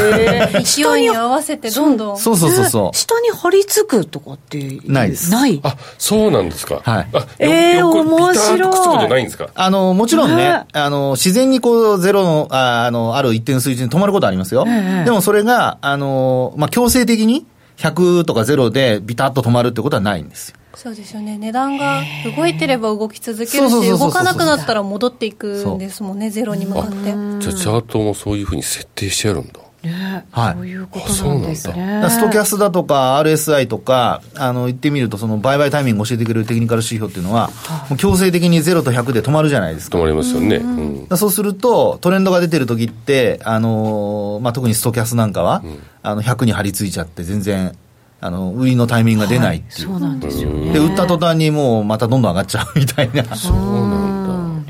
[0.64, 2.18] 勢いに合わせてどんどん。
[2.18, 2.96] そうそうそうそう。
[2.96, 5.30] 下に張り付くとかってないです。
[5.30, 5.60] ない。
[5.62, 6.80] あ、そうなんですか。
[6.84, 7.06] はい。
[7.38, 8.60] ええー、面白い。
[8.60, 9.48] くっつくことないんですか？
[9.54, 14.66] あの、もちろんね、あの、自然にこう、ゼロの、ああの、ある一定の水準に止まることありますよ。
[15.04, 17.46] でもそれが、あの、まあ、強制的に、
[17.78, 20.56] 100とか0でビタッと止まるってことはないんですよ。
[20.76, 21.38] そうですよね。
[21.38, 22.02] 値段が
[22.36, 26.94] 動いてれば動き続けるし動かなくなったら戻っていくんですもんねゼロに向かって。
[26.94, 29.60] じゃあチャートもそういうふうに設定してやるんだ。
[29.84, 32.04] ね、はい、そういうことなんですね。
[32.08, 37.50] ストキャスだとか RSI とか、あの、言ってみると、その売買タイミングを教えてくれるテクニカル指標っていうのは、
[37.88, 39.98] もう強制的に0と100で止まるじゃないですか。
[39.98, 40.56] 止まりますよね。
[40.56, 47.76] うん、そうすると、トレンドが出てる時って、あの、まあ、特にストキャスなんかは、うん、あの、100に張り付いちゃって、全然、
[48.24, 50.72] あの売りのタイミングが出ないっていう、はい、そうなんですよね。
[50.72, 53.22] で売った途端にもうまたどんどん上がっちゃうみたいな。
[53.36, 54.64] そうなん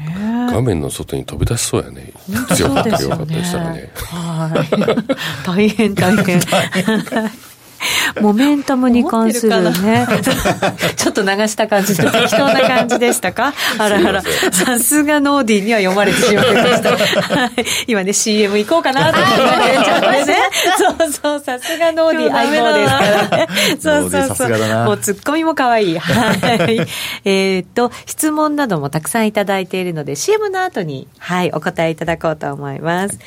[0.49, 0.53] だ。
[0.53, 2.13] 画面の外に飛び出しそうやね。
[2.57, 3.93] 強かったり弱かったりしたらね。
[3.95, 5.47] はい。
[5.47, 5.95] 大変。
[5.95, 6.41] 大変
[8.21, 10.07] モメンタムに関するね、
[10.97, 13.53] ちょっと流した感じで、適当な感じでしたか？
[13.79, 16.91] あらあら、さすがノーディーには読まれてしまいました。
[16.91, 17.51] はい、
[17.87, 20.25] 今ね、CM 行こうかなと思って、ちょっとね、
[20.99, 23.49] そうそう、さすがノーディー相棒ですからね。
[23.81, 24.85] そうそうそう。
[24.85, 25.99] もうツッコミも可愛い。
[25.99, 26.33] は
[26.71, 26.87] い。
[27.25, 33.19] えっと、質問などもたくさんいただいているので、CM の後に、はい、お答えいただこうと思います。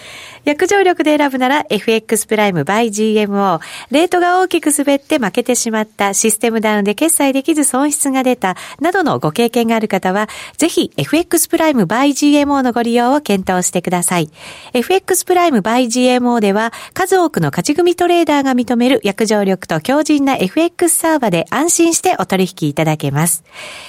[0.45, 3.59] 約定力で選ぶなら FX プライム by GMO。
[3.91, 14.29] レートが大きく滑って負けてしまった、システムダウンで決済できず損失が出た、などのご経験がある方は、ぜひ FX プライム by GMO のご利用を検討してください。
[14.73, 23.43] FX プライム by GMO では、数多くの勝ち組トレーダーが認める約定力と強靭な FX サーバで安心してお取引いただけます。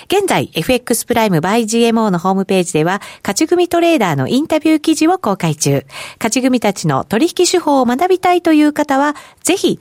[0.07, 5.85] 現在、FX プライム by GMO のホームページでは、勝ち組トレーダーのインタビュー記事を公開中。
[6.19, 9.81] 勝ち組たちの取引手法を学びたいという方は、ぜひ、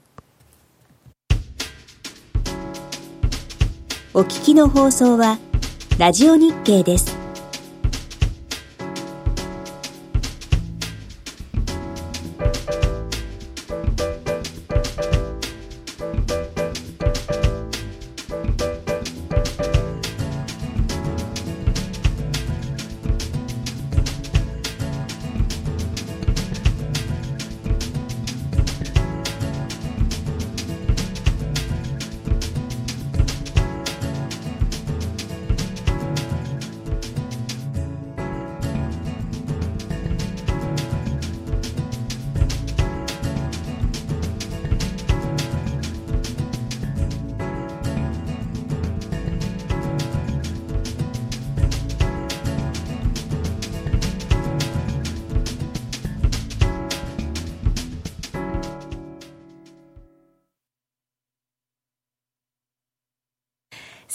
[4.13, 5.39] お聞きの放送は、
[5.97, 7.20] ラジオ日経です。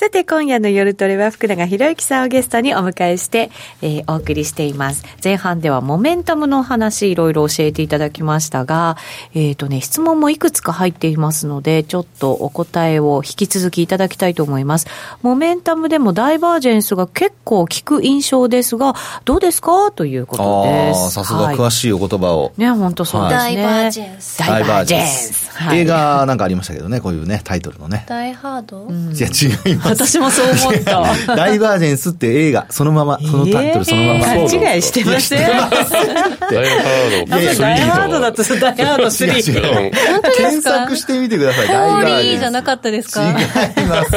[0.07, 3.51] さて、今夜の夜トレは福永博之さんをゲストにお迎えして、
[3.83, 5.05] えー、お送りしています。
[5.23, 8.97] 前半ではモメンタムの話、いろいろ教えていただきましたが、
[9.35, 14.87] えっ、ー、とね、質問もいくつか入っていますので、ちょっとお答えを引き続きいただきたいと思います。
[15.23, 19.90] モメンタムでもダイバージェンスが結構効く印象ですが、どうですか？
[19.90, 21.11] ということです。
[21.11, 22.45] さすが詳しいお言葉を。
[22.45, 23.57] はい、ね、本当そうですね。
[23.57, 24.38] ダイバージェンス。
[24.38, 25.51] ダイバージェンス。
[25.57, 28.05] はい、映画なんかありましたけどね、こういうね、タイトルのね。
[28.07, 29.96] ダイハード、うん、いや、違います。
[29.97, 31.03] 私もそう思った。
[31.37, 34.25] ダイバージェンスって映画、そのまま、そのタイトルそのまま。
[34.27, 34.49] 勘違い
[34.83, 37.31] してませんダイハード。
[37.31, 39.93] ダイハードだとダイハード3。
[40.37, 41.69] 検索してみてください。
[41.69, 42.41] ダイバージェンス。
[42.41, 43.23] じゃなかったですか？
[43.27, 44.13] 違います。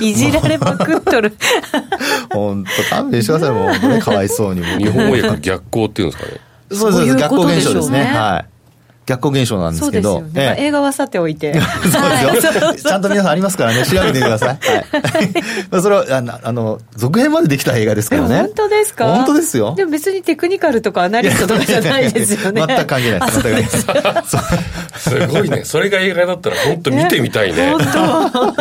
[0.00, 1.32] いじられまくっとる。
[2.32, 4.66] 本当勘弁してください、もう、ね、かわいそうにも。
[4.78, 6.38] 日本語訳逆光っていうんですかね。
[6.72, 8.04] そうです、逆光現象ですね。
[8.04, 8.57] はい。
[9.08, 10.20] 逆光現象なんですけど。
[10.20, 11.54] ね映画はさておいて。
[11.90, 12.74] そうですよ。
[12.76, 14.58] ちゃんと皆さんありますからね、調べてください。
[15.72, 15.82] はい。
[15.82, 16.04] それは、
[16.42, 18.36] あの、続編までできた映画ですからね。
[18.40, 19.06] 本当ですか？
[19.06, 19.74] 本当ですよ。
[19.76, 22.62] でも別にテクニカルとかアナリストとかじゃないですよね。
[22.68, 23.42] 全く関係ないです。
[23.42, 25.10] 全くないです。
[25.10, 25.64] すごいね。
[25.64, 27.72] それが映画だったら本当見てみたいね。
[27.72, 28.52] 本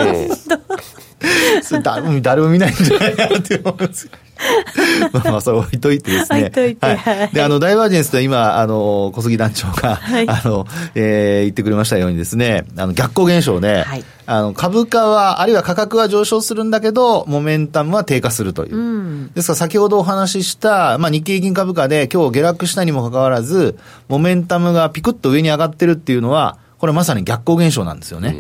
[1.73, 1.81] 当。
[1.81, 4.11] 誰も誰も見ないんじゃないかなって思うんですよ。
[5.13, 6.39] まあまあ、それ置いといてですね。
[6.39, 6.85] 置いといて。
[6.85, 7.29] はい。
[7.33, 18.75] で、あの、ダイバージェンスと今、あの、小杉団長が、はい、あの、えー、言ってくれましたようにですね、あの、逆行現象で、はい、あの、株価は、あるいは価格は上昇するんだけど、モメンタムは低下するという。
[18.75, 28.35] うん、ですから、先ほどお話しした、まあ、日経平均株価で今日下落したにもかかわらず、モメンタムがピクッと上に上がってるっていうのは、これまさに逆行現象なんですよね。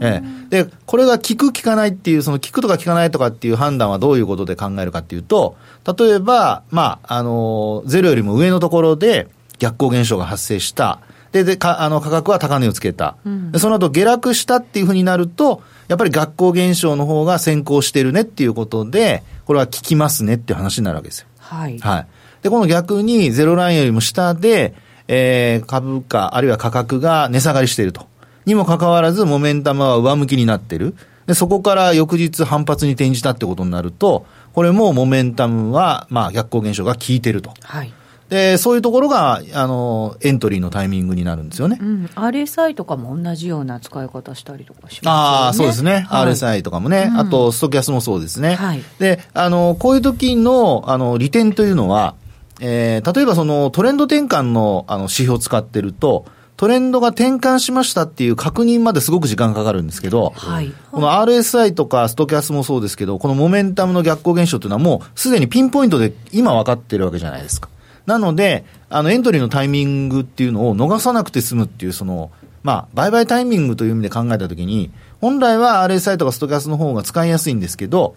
[0.00, 5.56] ええ、で、これが効く効かないっていう、その効くとか効かないとかっていう判断はどういうことで考えるかっていうと、
[5.98, 11.00] 例えば、まあ、あの、ゼロよりも上のところで逆行現象が発生した。
[11.32, 13.16] で、で、か、あの、価格は高値をつけた。
[13.24, 21.26] うん、でその後下落したっていうふうになると、やっぱり逆行現象の方が先行してるねっていうことで、これは効きますねっていう話になるわけですよ。
[21.38, 21.78] はい。
[21.78, 22.06] はい。
[22.42, 24.74] で、この逆にゼロラインよりも下で、
[25.08, 28.06] えー、株価、あるいは価格が値下がりしていると。
[28.48, 30.94] にもかかわらず、モメンタムは上向きになっている。
[31.26, 37.52] で、そこから翌日反発に転じたってことになると、これもモメンタムは、まあ、逆行現象が効いてると。
[37.62, 37.92] はい。
[38.30, 41.78] で、そういうところが、あの、エントリーのタイミングになるんですよね。
[41.80, 42.04] うん。
[42.14, 45.10] RSI とかも同じような使い方したりとかしますよね。
[45.10, 46.06] ああ、そうですね。
[46.08, 48.54] はい、RSI とかもね、うん、あと、ストキャスもそうですね。
[48.54, 48.82] はい。
[48.98, 52.14] で、あの、こういう時の、あの、利点というのは、
[52.60, 56.26] えー、例えばそのトレンド転換のあの指標を使ってると、
[56.58, 67.68] トレンドが転換しましたっていう確認まですごく時間かかるんですけど、はい、この RSI とかストキャスもそうですけど、このモメンタムの逆行現象っていうのはもうすでにピンポイントで今分かってるわけじゃないですか。
[68.06, 72.32] なので、あのエントリーのタイミングっていうのを逃さなくて済むっていう、その、
[72.64, 74.90] まあ、売買タイミングという意味で考えたときに、
[75.20, 78.16] 本来は RSI とかストキャスの方が使いやすいんですけど、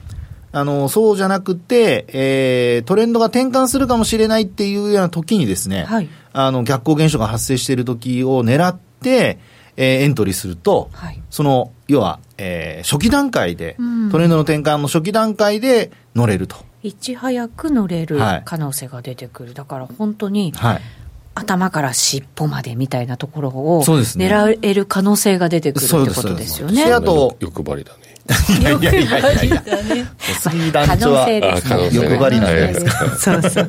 [0.53, 9.39] あの、そうじゃなくて、えー、トレンドが転換するかもしれないっていうような時にですね、はい、あの、逆行現象が発生している時を狙って、
[9.77, 16.57] えー、エントリーすると、はい、その、要は、えー、初期段階で、うん、トレンドの転換の初期段階で乗れると。
[16.83, 19.49] いち早く乗れる可能性が出てくる。
[19.49, 20.81] はい、だから本当に、はい、
[21.41, 26.83] 頭から尻尾までみたいなところを狙える可能性が出てくるってことですよね。
[26.93, 27.99] あと、欲張りだね。
[28.59, 29.63] いやいやいやいや
[30.39, 31.27] 杉団長は
[31.91, 33.15] 欲張りなんじゃないですか。
[33.17, 33.61] そうそ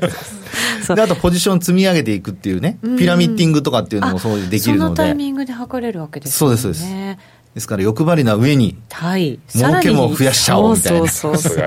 [0.95, 4.91] うあとポジション積み上げていくっていうね、ピラミッティングとかっていうのもそうできるので。
[4.91, 6.33] そのタイミングで測れるわけですね。
[6.33, 6.85] そうです、そうです。
[7.55, 11.09] ですから欲張りな上に、はい、儲けも増やしちゃおうみたいな。
[11.09, 11.65] そうそうそう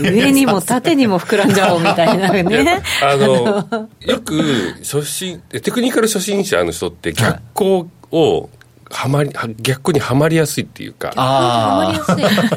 [0.00, 2.82] 上にも縦にも膨らんじゃおうみたいなね。
[3.02, 8.48] あの、よく初心、テクニカル初心者の人って逆光を
[8.92, 11.12] はまり、逆にはまりやすいっていうか。
[11.16, 11.92] あ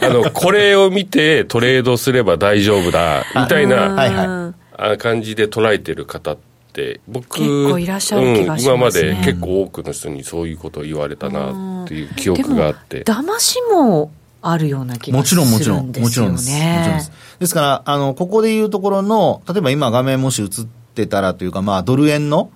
[0.01, 0.05] あ。
[0.05, 4.53] あの、これを見てトレードすれば大丈夫だ、みたいな
[4.97, 6.37] 感じで捉えてる方っ
[6.75, 13.03] て、僕、結構いらっしゃる気がします、ね、今まで結構多くの人にそういうことを言われたなっていう記憶があって。
[13.03, 14.11] 騙しも
[14.41, 16.29] あるような気がするんですよ、ね、もちろん、もちろん。
[16.29, 16.51] もちろんです。
[16.51, 17.11] もちろんです。
[17.39, 20.49] ですから、あの、ここでいうところの、例えば今画面もし映っ
[20.93, 22.51] てたらというか、まあ、ドル円の、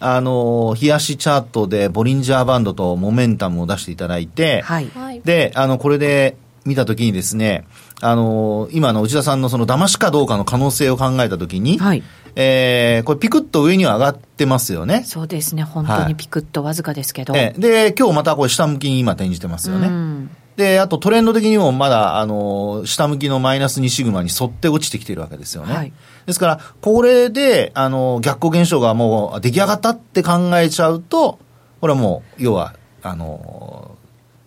[0.00, 4.90] あの、冷やしチャートでボリンジャーバンドとモメンタムを出していただいて、はい、
[5.24, 7.66] で、あの、これで見たときにですね、
[8.00, 12.02] あの、今の内田さんのその騙しかどうかの可能性を考えたときに、はい、
[12.36, 15.02] えー、これピクッと上には上がってますよね。
[15.04, 15.62] そうですね。
[15.62, 17.32] 本当にピクッとわずかですけど。
[17.32, 19.88] はい、で、今日またこれ下向きに今転じてますよね。
[19.88, 25.74] うんで、あとトレンド的にもまだ、あの、下向きのマイナス2シグマに沿って落ちてきてるわけですよね。
[25.74, 25.92] はい、
[26.26, 31.38] ですから、これで、あの、逆行現象がもう出来上がったって考えちゃうと、
[31.80, 33.96] これはもう、要は、あの、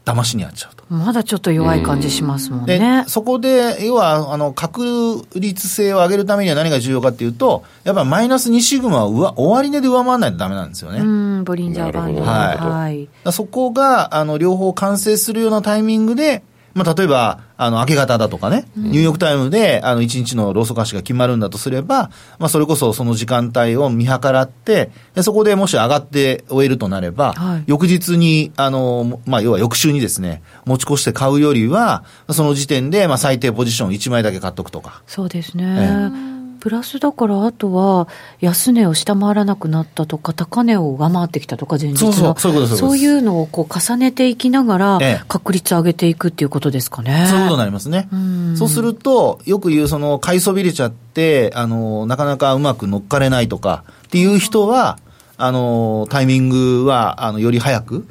[0.05, 0.82] 騙しにあっちゃうと。
[0.93, 3.03] まだちょっと弱い感じしますもんね。
[3.07, 10.99] そこで、要は、あの、確率性を上げるためには何が重要かっていうと、やっぱマイナス2シグマは上終値で上回らないとダメなんですよね。
[10.99, 12.21] うん、ボリンジャーバンド。
[12.21, 12.57] はい。
[12.57, 22.09] はい、そこが、あの、両方完成するようなタイミングで、まあ、例えば、あの、明け方だとかね、ニューヨークタイムで、あの、一日のローソク足が決まるんだとすれば、
[22.39, 35.03] まあ、それこそその時間帯を見計らって、でそこでもし上がって終えるとなれば、はい、翌日に、あの、まあ、要は翌週にですね、持ち越して買うよりは、その時点で、まあ、最低ポジション1枚だけ買っとくとか。
[35.05, 35.63] そうですね。
[35.63, 36.32] えー
[36.63, 38.07] プラスだから、あとは、
[38.39, 42.13] 安値を下回らなくなったとか、高値を上回ってきたとか、前日の。
[42.13, 47.27] そうそうそうそういうのをこう重ねていきながら、確率上げていくっていうことですかね。
[47.29, 48.07] そういうことになりますね。
[48.53, 54.99] うそうすると、よく言う、その、買いそびれちゃって、あの、なかなかうまく乗っかれないとかっていう人は、
[55.35, 58.07] あの、タイミングは、あの、より早く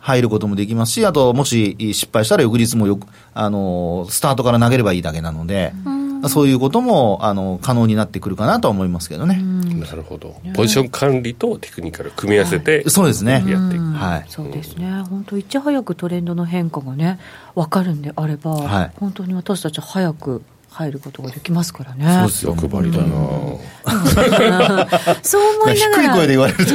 [0.00, 9.36] 入ることもできますし、あと、もし失敗したら翌日もよく、あの、スタートから投げればいいだけなので、うんそういうこともあの可能になってくるかなと思いますけどね。
[9.36, 10.40] なるほど。
[10.54, 13.44] ポジション管理とテクニカル組み合わせて、はい、そうですね。
[13.46, 13.84] やっていく。
[13.84, 14.24] はい。
[14.28, 15.02] そうですね。
[15.08, 17.18] 本当いち早くトレンドの変化がね
[17.54, 20.42] 分かるんであれば、はい、本当に私たち早く
[20.78, 22.04] 入ることができますからね。
[22.04, 23.04] そうですよ、欲張りだな、
[25.22, 26.02] そう思いながら。
[26.04, 26.72] 低い声で言われると。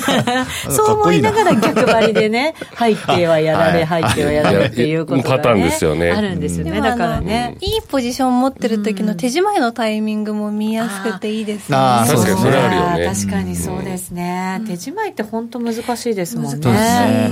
[0.72, 6.12] そう思いながら逆張りでね、 入ってはやられ、入ってはやられっていうことが、ね、パターンですよね。
[6.12, 7.58] あるんですよね、だからね。
[7.60, 11.76] いいポジション持ってる時の手仕舞いのタイミングも見やすくていいですね。
[11.78, 13.14] あ確かにそれあるよね。
[13.14, 14.62] 確かにそうですね。
[14.66, 17.28] 手仕舞いって本当難しいですもんね。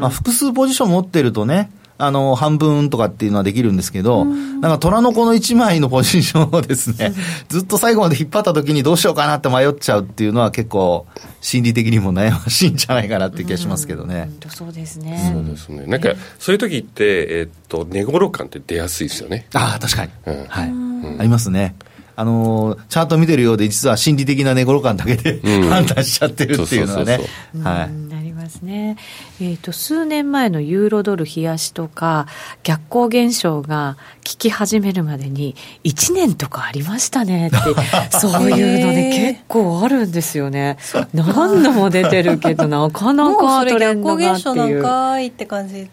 [0.00, 7.12] まあ複数ポジション持ってるとね、あの、半分とかっていうのはできるんですけど、なんか虎の子の1枚のポジションをですね、
[7.48, 11.06] ずっと最後まで引っ張った時にどうしようかなって迷っちゃうっていうのは結構、
[11.40, 14.30] 心理的にも悩ましいんじゃないかなっていう気がしますけどね。
[14.48, 15.32] そうですね。
[15.32, 15.86] そうですね。
[15.86, 19.46] なんか、そういう時って、えー、っと、寝頃感って出やすいですよね。
[19.54, 20.12] ああ、確かに。
[20.26, 21.18] うん、はい。
[21.18, 21.74] ありますね。
[22.16, 27.20] あのー、チャート見てるようで、実は心理的な寝頃感だけで、うん、 判断しちゃってるっていうのはね。
[27.62, 28.08] はい。
[28.48, 28.96] ますね。
[29.40, 32.26] えっ、ー、と、数年前のユーロドル冷やしとか、
[32.62, 37.58] 逆行現象が効き始めるまでに、1年とかありましたねって、
[38.18, 40.78] そういうのね、結構あるんですよね。
[41.12, 44.28] 何度も出てるけど、なかなかトレンドがっていう。
[44.28, 45.90] 逆行現象なんかいって感じ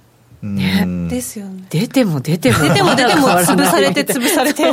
[0.53, 1.65] ね、ですよね。
[1.69, 2.59] 出ても出ても。
[2.59, 4.63] 出ても出ても潰されて潰されて。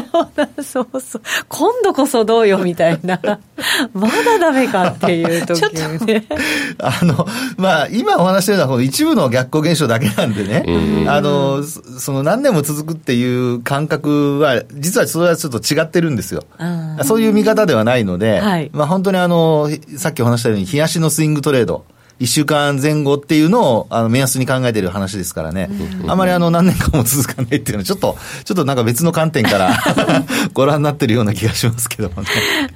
[0.63, 1.23] そうそう。
[1.49, 3.19] 今度こそどうよみたいな。
[3.95, 6.27] まだダメかっていう時にね。
[6.79, 11.07] あの、まあ、今お話してるのはこの一部の逆行現象だけなんでね。
[11.09, 16.45] あの、その何年も続くっていう感覚は、実はそれはちょっと違ってるんですよ。
[17.05, 21.85] そういう見方ではないので、はい、まあ本当にあの、さっきお話したように、冷やしのスイングトレード。
[22.23, 25.69] 1週間前後っていうのをあの目安に考えてる話ですからね、
[26.07, 29.77] あまりあの何年間も続かないっていうのは、ちょっと、ちょっとなんか別の観点から
[30.55, 32.29] ご覧になってるような気がしますけどもね。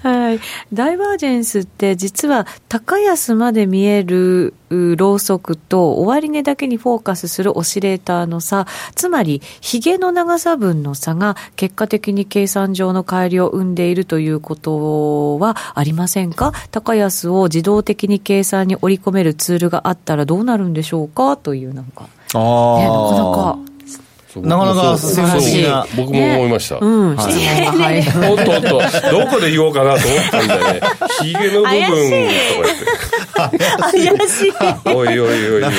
[0.03, 0.40] はい。
[0.72, 8.66] ダイバージェンスって実は高安まで見えるローソクと終値だけにフォーカスするオシレーターの差、
[8.97, 16.53] つまり、ヒゲの長さ分の差が結果的に計算上の乖離を生んでいるということはありませんか？
[16.72, 21.37] 高安を自動的に計算に織り込めるツールがあったらどうなるんでしょうか？
[21.37, 22.87] というなんか、あね、
[24.43, 25.66] なかなかなかなか素晴らしい
[25.97, 26.78] 僕も思いました。
[26.78, 28.32] うん、質問が入る。
[28.32, 28.68] おっとおっと、
[29.11, 30.80] どこで言おうかなと思ったんだよね。
[31.22, 31.70] ヒゲの部分とか
[33.53, 34.18] 言って。
[34.18, 34.53] 怪しい。
[34.95, 35.72] おいおいおいおい。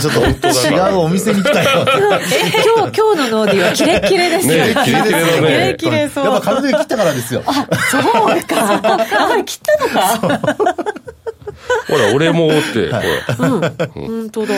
[0.00, 1.84] ちょっと違うお店に来たよ。
[2.76, 4.74] 今日、今日のノーディはキレッキレですよね。
[4.84, 5.74] キレキレのね。
[5.78, 6.24] キレキレそう。
[6.24, 7.42] やっぱ髪の毛切ったからですよ。
[7.44, 7.52] あ、
[7.90, 8.02] そう
[8.44, 8.80] か。
[8.82, 10.84] あ、切ったのか。
[11.88, 13.88] ほら、俺もって、ほら。
[13.88, 14.54] 本当だ。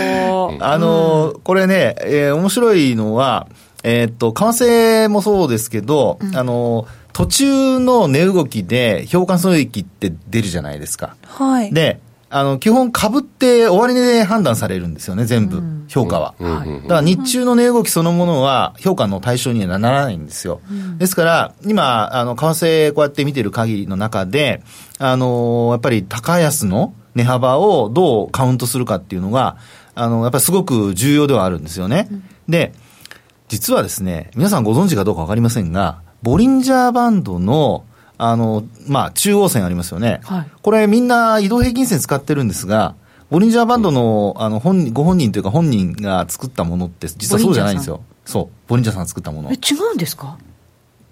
[0.61, 3.47] あの、これね、えー、面白いのは、
[3.83, 11.17] えー、っと、為替もそうですけど、うん、あの、途中の値動きで評価損益って出るじゃないですか。
[11.25, 11.73] はい。
[11.73, 12.01] で、
[12.35, 16.35] あの、基本株って終値で判断されるんですよね、全部、評価は。
[16.41, 20.63] はい、だから日中の値動きそのものは評価の対象にはならないんですよ。
[20.71, 24.63] うん、ですから、今、あの、為替こうやって見てる限りの中で、
[24.99, 29.59] あの、やっぱり高安の値幅をどうカウントするかっていうのが、
[29.95, 32.09] あの、やっぱりすごく重要ではあるんですよね。
[32.11, 32.73] うん、で、
[33.49, 37.85] 実はですね、皆さんご存知かどうかわかりませんが、ボリンジャーバンドの
[38.25, 40.21] あの、まあ、中央線ありますよね。
[40.23, 42.95] はい、これみんな移動平均線使ってるんですが、
[43.31, 48.03] ボリンジャーバンドの、あの、本、ご本人というか本人が作ったものって実はそうじゃないんですよ。
[48.25, 48.69] そう。
[48.69, 49.51] ボリンジャーさん作ったもの。
[49.51, 50.39] え、違うんですか？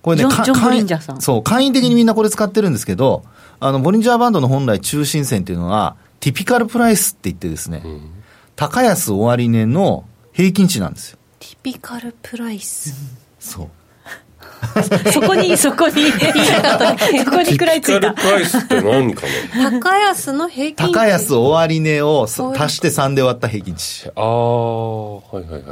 [0.03, 1.21] これね、ジョン・ボリンジャーさん。
[1.21, 3.25] そう、簡易的にみんなこれ使ってるんですけど、
[3.59, 8.01] あの、ボリンジャーバンドの本来中心線っていうのは、ティピカルプライスって言ってですね、うん、
[8.55, 11.19] 高安終値の平均値なんですよ。
[11.39, 12.95] ティピカルプライス。
[13.39, 13.69] そう。
[15.13, 16.99] そこに、そこに、言いたかった。
[16.99, 18.13] そこに食らいついた。
[18.13, 19.23] プライスって何か
[19.57, 19.71] な？
[19.81, 20.93] 高安の平均値。
[20.93, 24.11] 高安終値を足して3で割った平均値。
[24.15, 25.63] ああ、はいはいはい。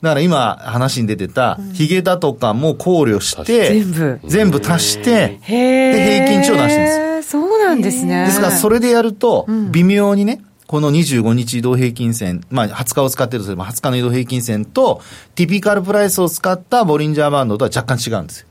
[0.00, 4.20] だから今話に出てた、ヒゲだとかも考慮して、全部。
[4.24, 7.42] 全部足して、で、平均値を出してるんですよ。
[7.42, 8.26] そうなんですね。
[8.26, 15.00] ですから、それでやると、微妙にね、この25日移動平均線、まあ20日を使ってるとすれば20日の移動平均線と、
[15.34, 18.46] ティピカルプライスを使ったボリンジャーバンドとは若干違うんですよ。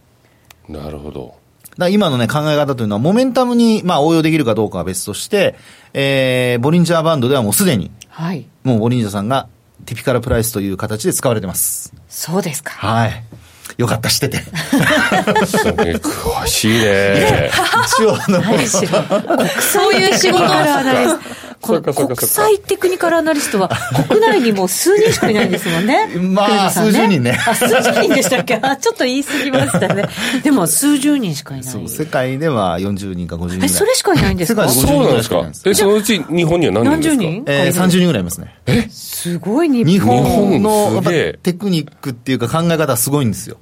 [0.68, 1.36] なるほど。
[1.78, 5.56] だ今のね、考え方というのは、モメンタムに、まあ、応用できるかどうかは別として、
[5.94, 8.48] えー、ボリンジャーバンドではもうすでに、はい。
[8.64, 9.48] もうボリンジャーさんが、
[9.86, 11.94] ティピカルプライスという形で使われてます。
[12.10, 12.72] そうですか。
[12.72, 13.24] はい。
[13.78, 14.40] よかった、知ってて。
[14.40, 17.52] 詳しいね。
[17.86, 18.42] 一応、あの、
[19.62, 21.47] そういう仕事あるあるです。
[21.68, 23.70] この国際テクニカルアナリストは
[24.10, 26.08] 国内にも数人しかいないんですもんね。
[26.18, 27.38] まあ、数十人ね。
[27.48, 28.56] あ、数十人でしたっけ？
[28.62, 30.06] あ、ちょっと言い過ぎましたね。
[30.44, 31.72] でも数十人しかいない。
[31.72, 33.66] そう、世界では40人か50人ぐらい。
[33.66, 34.68] え、それしかいないんですか？
[34.70, 35.70] 世界で50人ぐらいしかいないんです。
[35.70, 37.24] え、そのうち日本には何人ですか？
[37.24, 37.44] 何十人？
[37.48, 38.56] えー、30人ぐらいいますね。
[38.66, 38.88] え？
[38.90, 43.58] すごい日本のテクニックっていうか考え方はすごいんですよ。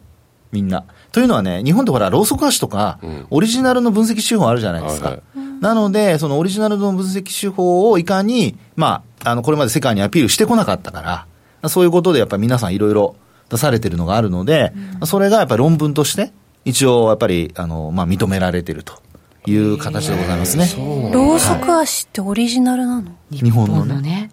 [0.51, 0.85] みんな。
[1.11, 2.99] というのはね、日本ってほら、ローソク足とか、
[3.29, 5.17] オリジナルの分析手法あるじゃないですか。
[5.61, 11.27] なので、そのオリジナルの分析手法をいかに、まあ、あの、これまで世界にアピールしてこなかったか
[11.61, 13.15] ら、そういうことでやっぱり皆さんいろいろ
[13.49, 14.73] 出されてるのがあるので、
[15.05, 16.31] それがやっぱり論文として、
[16.63, 19.05] 一応やっぱり、あの、まあ、認められてると。
[19.47, 20.67] いう形でございますね。
[21.13, 24.31] ローソク足ってオリジナルなの、日本のね。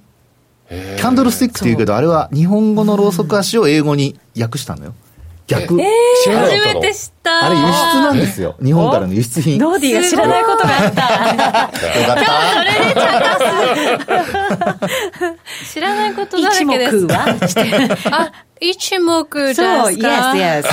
[0.69, 4.95] キャンドルスティックっていうけど、あれは日本語のろうそく足を英語に訳したのよ。
[5.53, 5.81] 逆。
[5.81, 5.89] えー、
[6.39, 7.47] 初めて知った。
[7.47, 7.69] あれ輸出
[8.01, 8.57] なんですよ。
[8.63, 9.59] 日本からの輸出品。
[9.59, 11.03] ノーディーが知らないことがあった。
[11.03, 12.25] よかった。
[12.53, 12.71] それ
[15.29, 15.39] で
[15.73, 16.97] 知らないことだらけです。
[16.97, 17.25] 一目は
[18.11, 19.85] あ、一目ですか？
[19.85, 20.65] そう、yes, yes.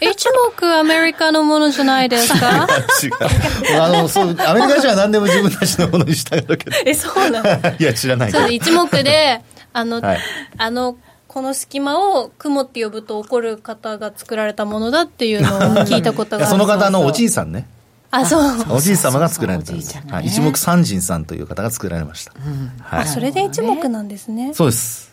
[0.00, 0.28] 一
[0.60, 2.68] 目アメリカのものじゃないですか？
[3.02, 3.80] 違う。
[3.80, 6.76] あの、そう、アメリカ人は何でも自分たちのものにしたがるけど。
[6.84, 7.48] え、そうなの？
[7.78, 8.30] いや、知らない。
[8.30, 9.40] そう、一目で、
[9.72, 10.18] あの、はい、
[10.58, 10.96] あの、
[11.32, 17.66] この隙間を雲って呼ぶと怒る方が作られたものだっていうのを聞いたことがある その方のおじいさんね。
[18.10, 18.76] あそう。
[18.76, 22.72] おじい様が作られたんです、ね、はい、一目三人さんという方が作られました、うん。
[22.82, 24.52] はい、それで一目なんですね。
[24.52, 25.10] そうです。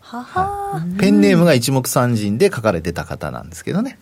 [0.00, 3.98] はは、ペンネームが一目散人で書かれてた方なんですけどね。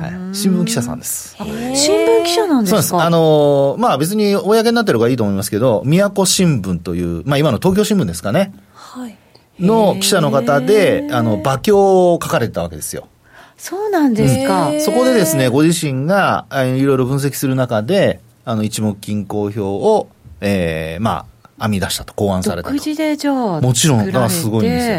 [0.00, 1.36] はい、新聞記者さんです。
[1.38, 2.82] 新聞記者なんですか？
[2.82, 3.06] そうです。
[3.06, 8.52] あのー、まあ別に公になってる方がいいと思いますけど、宮古新聞という、まあ今の東京新聞ですかね。
[8.74, 9.16] はい。
[9.60, 13.08] の記者の方で、あの、馬鏡を書かれてたわけですよ。
[13.56, 14.72] そうなんですか。
[14.80, 20.08] そこでですね、ご自身がいろいろ分析する中で、あの、一目均衡表を、
[20.40, 21.26] ええー、ま
[21.58, 22.74] あ、編み出したと、考案されたと。
[22.74, 24.94] 独自でじゃあ、もちろん、だからすごいんですよ。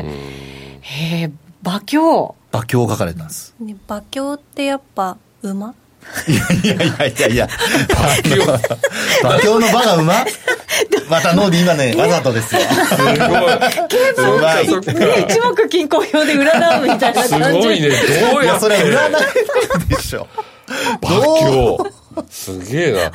[0.82, 1.32] へえ、
[1.64, 2.36] 馬鏡。
[2.54, 3.56] 馬鏡を書かれたんです。
[3.60, 5.74] ね、馬鏡ってやっぱ、馬？
[6.28, 7.48] いやいやいやいやいや、
[9.24, 10.26] 馬鏡の馬が馬
[11.10, 11.22] ま？
[11.22, 12.62] たノーディ今ね、わざとですよ。
[12.62, 14.66] すごい。
[15.24, 17.30] 一目均衡表で占うみたいな感じ。
[17.30, 17.90] すごいね。
[18.32, 18.86] どうやそれ占
[19.86, 20.28] いでしょ。
[21.02, 21.78] 馬鏡。
[22.30, 23.12] すげえな。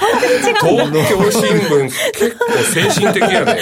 [0.60, 2.52] 東京新聞、結構
[2.94, 3.58] 精神的やね。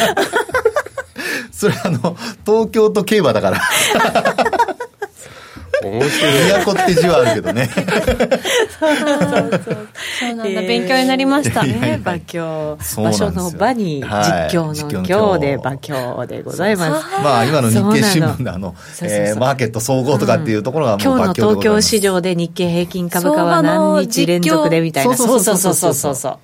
[1.52, 3.60] それあの、東京と競馬だから。
[5.82, 6.64] 面白い。
[6.64, 7.68] 都って字はあるけどね。
[7.68, 11.64] そうそうなんだ、勉強になりました。
[11.64, 12.78] ね、馬鏡。
[12.96, 14.08] 場所の場に実
[14.52, 17.06] 況の今日で馬鏡でございます。
[17.22, 25.16] まあ今の日経新聞のあの、えマーケット総合とかっていうところが今日の東京市場で日経平均株価は何日連続でみたいな。
[25.16, 26.38] そうそうそうそうそう。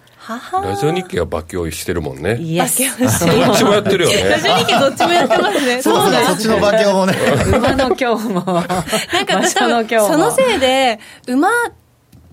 [0.62, 2.36] ラジオ日経は場況してるもんね。
[2.38, 4.28] いや、どっちもやってるよね。
[4.28, 5.82] ラジオ日経どっちもやってますね。
[5.82, 7.14] そうだ、そっちの場況もね。
[7.56, 8.44] 馬の今日も。
[8.44, 11.48] なんか、そのせいで、馬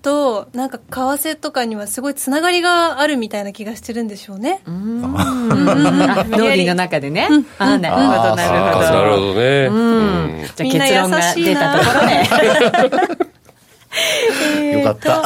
[0.02, 4.62] と、なんか、為替とかにはすごいつながりがあるみたいな気がしてるんでしょうね。
[4.66, 5.02] うん。
[5.02, 7.28] ノーリーの中でね。
[7.58, 8.86] ああ、なるほど、なるほど。
[8.86, 9.68] なるほどね。
[9.68, 10.46] うん。
[10.56, 13.37] じゃあ結論が出たところで。
[14.74, 15.24] よかった。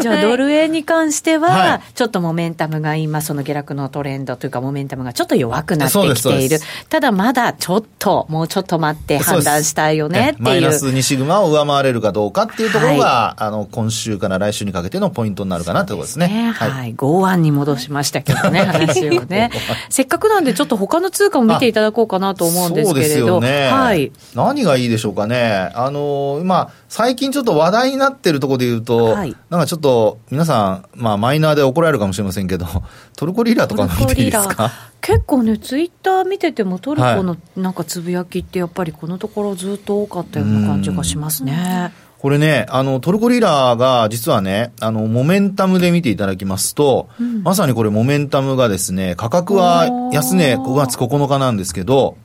[0.00, 6.60] じゃあ、 ドル円に関しては、ちょっとモメンタムが今、その下落のトレンドというか、モメンタムがちょっと弱くなってきている。
[6.88, 10.42] ただ、まだちょっと、もうちょっと待って判断したいよねっていう。
[10.44, 16.28] マイナス2シグマを上回れるかどうかっていうところが、はい、あの、今週から来週にかけてのポイントになるかなということですね。
[16.28, 16.94] ねはい。
[16.94, 19.50] 剛腕に戻しましたけどね、 話をね。
[19.88, 23.40] せっかくなんで、ちょっと他の通貨も見ていただこうかなと思うんですけれど。
[23.40, 24.12] ね、はい。
[24.34, 25.70] 何がいいでしょうかね。
[25.74, 32.66] あの、今、最近ちょっと話題になってるところで言うと、はい、なんかちょっと皆さん、まあマイナーで怒られるかもしれませんけど、
[33.16, 34.70] トルコリラとか見ていいですか？
[35.00, 41.92] 結構ね、ツイッター見てても、トルコのなんかつぶやきって、やっぱりこのところずっと多かったような感じがしますね。
[42.18, 52.16] これね、あの、トルコリラが実はね、あの、モメンタムで見ていただきますと、うん、まさにこれモメンタムがですね、価格は安値5月9日なんですけど、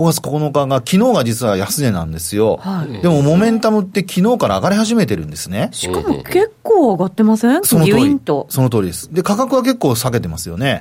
[0.00, 2.56] 5月9日が、昨日が実は安値なんですよ。
[2.56, 5.68] はい、でも、モメンタムって昨日から上がり始めてるんですね。
[5.72, 7.62] しかも結構上がってません？
[7.64, 8.18] その通り。
[8.48, 9.12] その通りです。
[9.12, 10.80] で、価格は結構下げてますよね。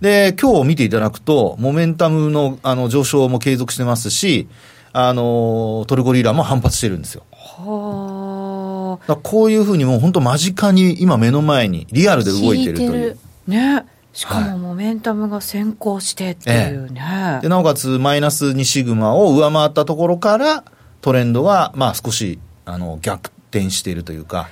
[0.00, 4.48] で、今日見ていただくと、モメンタムのあの上昇も継続してますし、
[4.94, 7.24] あの、トルコリラも反発してるんですよ。
[7.32, 9.16] はあ。
[9.16, 13.18] こういうふうにもう本当間近に今目の前にリアルで動いてるという。
[13.46, 13.84] ね。
[14.16, 17.02] しかもモメンタムが先行してっていうね。
[17.04, 20.64] ええ、でなおかつマイナス2シグマを上回ったところから
[21.02, 24.48] トレンドはまあ少しあの逆転しているというか。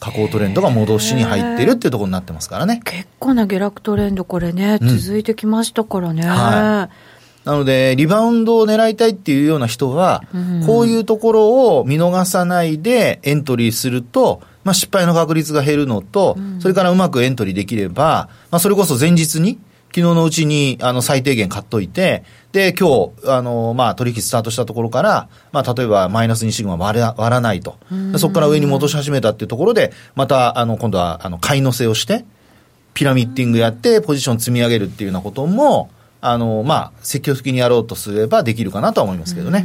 [0.00, 2.82] 下降トレンドが戻しに入っているっていうところになってますからね。
[2.84, 6.22] 結構な下落トレンド、これね、続いてきましたからね。
[6.22, 7.14] うんはい
[7.44, 10.22] なので、リバウンドを狙いたいっていうような人は、
[10.66, 19.58] こういうところを見逃さないでエントリーすると、まあ、失敗の確率が減るのと、それからうまくエントリーできれば、まあ、それこそ前日に、
[19.94, 27.78] 昨日のうちに、あの、最低限買っといて、で、今日、あの、まあ、取引スタートしたところから、まあ、例えば、マイナス2シグマ割ら割らないと。
[28.18, 32.24] そこから上に戻し始めたっていうところで、また、あの、今度は、あの、買い乗せをして、
[32.94, 35.90] ピラミッティングやって、ポジション積み上げるっていうようなことも、
[36.20, 39.64] あの、まあ、積極的にやろうとすればできるかなとは思いますけどね。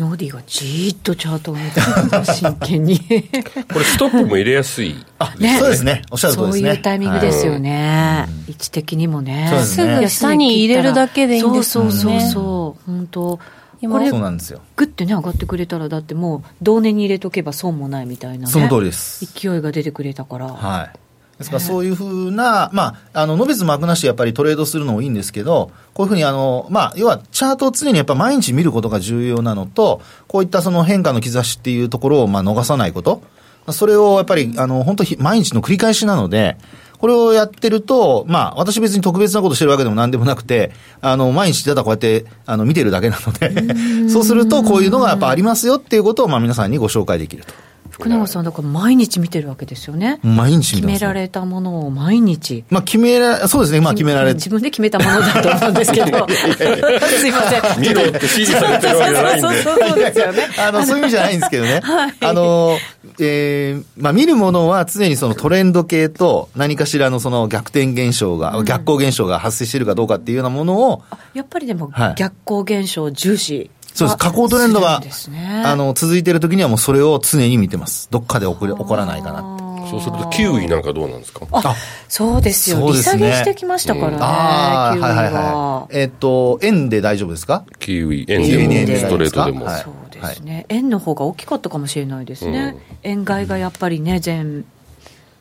[0.00, 1.80] ノーディがじーっとチャートを見て
[2.24, 2.98] 真剣に。
[2.98, 6.02] これストップも入れやすい、あ、ね、そうですね。
[6.10, 6.62] おっしゃる通りですね。
[6.62, 9.50] そういうタイミングですよね、はい、位置的にもね。
[9.64, 11.90] すぐ下に入れるだけでいいんですよね。
[11.90, 12.90] そうそうそうそう。
[12.90, 13.38] 本当。
[13.82, 14.60] これそうなんですよ。
[14.76, 19.24] グッてね上がってくれたらだってもう同年に入れとけば損もないみたいな、ね、その通りです。
[19.24, 20.48] 勢いが出てくれたから。
[20.48, 20.98] はい
[21.40, 33.22] ですからそういうふうな、まあ、あの、のべつ幕なしやっぱりトレードするのもいいんですけど、こういうふうにあの、まあ、要はチャートを常にやっぱ毎日見ることが重要なのと、こういったその変化の兆しっていうところをまあ逃さないこと。
[33.70, 36.58] それをやっぱり、あの、本当毎日の繰り返しなので、
[36.98, 47.54] これをやってると、まあ、私別に特別なことしてるわけでもなんでもなくて、あの、毎日ただこうやって、あの、見てるだけなのでそうするとこういうのがやっぱありますよっていうことを、まあ皆さんにご紹介できると。
[48.00, 50.20] 福永さん、だから毎日見てるわけですよね。
[50.22, 52.64] 毎日決められたものを毎日。
[52.70, 56.06] まあ決めら、そうですね、まあ決められ自分で決めたものだと思うんですけど。
[56.06, 57.80] すいません。
[57.80, 59.62] 見ろって指示されてるわけじゃないんで。
[59.62, 60.48] そうそうですよね。
[60.58, 61.80] あの、そういう意味じゃないんですけどね。
[61.82, 62.78] はい、あの、
[63.18, 71.02] えー、まあ見るものは常にそのトレンド系と何かしらのその逆転現象が、うん、逆光現象が発生しているかどうかっていうようなものを。
[71.34, 73.70] やっぱりでも、逆光現象重視。
[73.94, 74.18] そうです。
[74.18, 78.08] 下降トレンドが、ね、あの、続いている時にはもうそれを常に見てます。
[78.10, 79.70] どっかで起こ起こらないかなって。
[79.90, 81.46] そうすると、キウイなんかどうなんですか？
[81.50, 81.74] あ
[82.08, 82.86] そうですよ。
[82.92, 84.18] 利下げしてきましたからね。
[84.20, 85.98] ああ、はいはいはい。
[85.98, 87.64] えっと、円で大丈夫ですか？
[87.80, 88.42] キウイ、円
[88.86, 89.68] でも、ストレートでも。
[89.68, 90.66] そうですね。
[90.68, 92.76] 円の方が大きかったかもしれないですね。
[93.02, 94.64] 円買いがやっぱりね、全、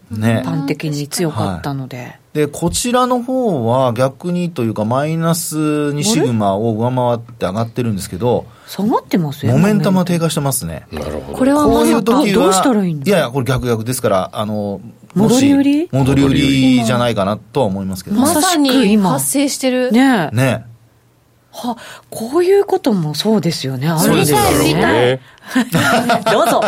[0.10, 2.18] ね、般的に強かったので。
[2.34, 9.54] で、こちらの方は逆にというか、マイナス2シグマを上回って上がってるんですけど、下がってますよ。
[9.54, 10.86] モメンタムは低下してますね。
[10.92, 11.38] なるほど。
[11.40, 14.80] これはこういう時はどうしたらいいんいやいや、これ逆逆ですから、あの、
[15.16, 15.90] 戻り売り？
[15.92, 19.92] 戻り売りじゃないかなとは思いますけど、まさに今発生してる。
[19.92, 20.66] ねね
[21.52, 21.78] は、
[22.10, 23.90] こういうこともそうですよね。
[23.90, 25.20] あるんですよね。
[26.32, 26.62] どうぞ。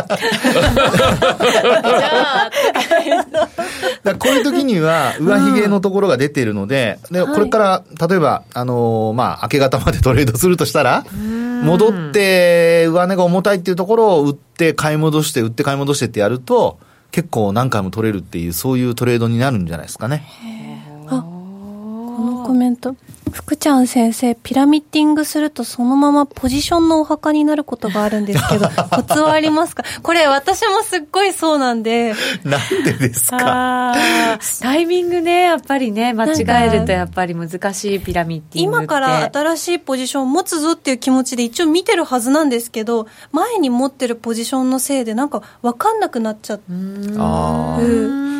[4.03, 11.05] じゃあ、こういう時には、上髭のところが出ているので、で、これから、例えば、あのまあ、明け方までトレードするとしたら、
[11.63, 16.79] 戻って、上値が重たいっていうところを売って買い戻して、売って買い戻してってやると、
[17.11, 20.25] 結構何回も取れるっていう、そういうトレードになるんじゃないですかね。
[21.07, 21.25] あ、こ
[22.25, 22.95] のコメント。
[23.31, 29.83] 福ちゃん先生、ピラミッティングするとそのままポジションのお墓になることがあるんですけど、 コツはありますか？
[30.03, 32.13] これ私もすっごいそうなんで。
[32.43, 33.93] なんでですか？
[34.61, 46.59] タイミングね、やっぱりね、間違えるとやっぱり難しいピラミッティング今から新しいポジションを持つぞっていう気持ちで一応見てるはずなんですけど、前に持ってるポジションのせいでなんか分かんなくなっちゃう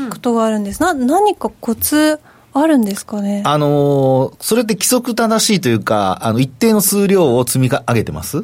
[0.10, 0.82] ことがあるんです。
[0.82, 2.20] な、何かコツ、
[2.54, 3.44] あるんですかね？
[3.46, 8.44] あのそれって規則正しいというか、あの、一定の数量を積み上げてます？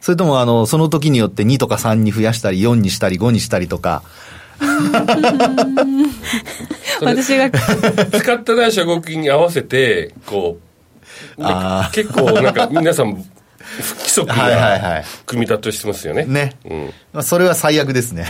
[0.00, 4.02] それとも、あの、その時によって2とか3に増やしたり、4にしたり、5にしたりとか。
[7.02, 7.50] 私が。
[7.50, 10.58] 使ったないし動きに合わせて、こ
[11.36, 11.42] う、
[11.92, 13.12] 結構なんか皆さん、
[13.58, 16.24] 不規則な組み立てしてますよね。
[16.24, 16.56] ね。
[16.64, 16.86] うん。
[17.12, 18.26] まあ、それは最悪ですね。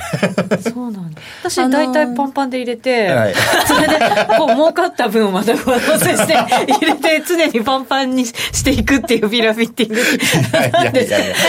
[0.73, 1.10] そうなん
[1.43, 3.35] 私大体パンパンで入れて、はい、
[3.67, 3.99] それで
[4.39, 10.03] こう儲かった分をまた上乗せして入れて常にパンパンにしていくっていうピラフィッティング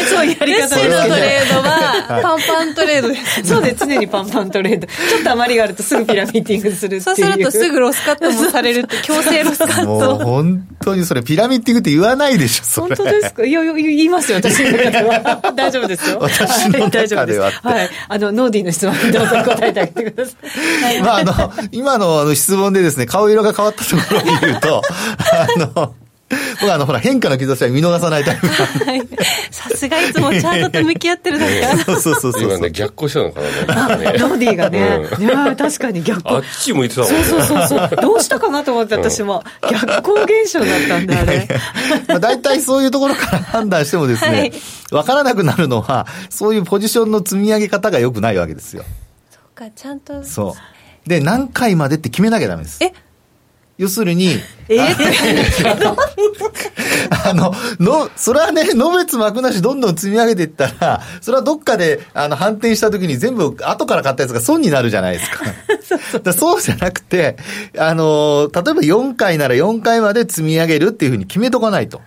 [0.09, 1.01] そういうやり方ですけど。
[1.01, 2.21] トレードは？
[2.21, 4.87] パンパントレードです、ね、そうで常にパンパントレード。
[4.87, 9.87] ちょっと余りがあるとすぐピラフィッティングするそうするとすぐロスカットもされるって強制ロスカット。
[9.91, 13.45] もう本当にそれピラミッティングって言わないでしょ本当ですか？
[13.45, 14.37] いや言いますよ。
[14.37, 15.53] 私の中では。
[15.55, 17.89] 大丈夫ですよ私の中でははい。
[18.07, 24.81] あのノーディーの質問にどうぞ答えてあげてください、まああの 今の質問でですね顔色が変わったところを見ると
[25.57, 25.95] あの
[26.59, 32.43] 僕あの、ほら、変化の兆しは見逃さないタイプさすがいつもチャートと向き合ってるだけそうそうそうそう。
[32.43, 33.41] 今ね、逆行したのか
[33.87, 34.13] な、 ね。
[34.17, 35.07] ロディがね。
[35.19, 36.37] いや確かに逆行。
[36.37, 37.23] あっち向いてたもんね。
[37.23, 37.89] そうそうそう。
[38.01, 39.43] どうしたかなと思って、私も。
[39.69, 41.47] 逆行現象だったんだ、あれ。
[42.07, 44.51] まあ、大体そういうところから判断してもですね、
[44.91, 48.83] わ、からなくなるのは、そういうポジションの積み上げ方が良くないわけですよ。
[49.61, 50.23] か、ちゃんと。
[50.23, 50.55] そ
[51.05, 51.09] う。
[51.09, 52.83] で、何回までって決めなきゃダメです。
[52.83, 52.93] え？
[53.77, 54.35] 要するに、
[54.69, 54.79] え？
[54.79, 54.95] あ
[57.33, 65.45] の、の、それはね、のべつ幕なしどんどん積み上げていったら、それはどっかで、あの、反転した時に全部後から買ったやつが損になるじゃないですか。
[65.97, 67.37] そうそうじゃなくて、
[67.77, 72.01] あの、例えば4回なら4回まで積み上げるっていうふうに決めとかないと。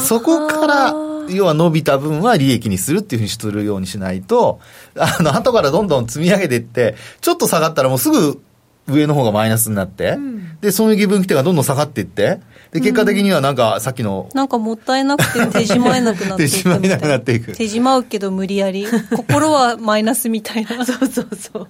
[0.00, 4.60] そこから、要は伸びた分は利益にするっていうふうにするようにしないと、
[4.98, 8.40] あの、後からどんどん積み上げていって、ちょっと下がったらもうすぐ
[8.88, 12.40] 上の方がマイナスになって、うん、で、損益分岐点がどんどん下がっていって、
[12.72, 17.52] で、結果的にはなんか、さっきの、なんかもったいなくて手締まえなくなっていく 手締まえなくなっていく。
[17.52, 18.86] 手締まうけど無理やり。
[19.14, 20.84] 心はマイナスみたいな。
[20.84, 21.68] そうそうそう。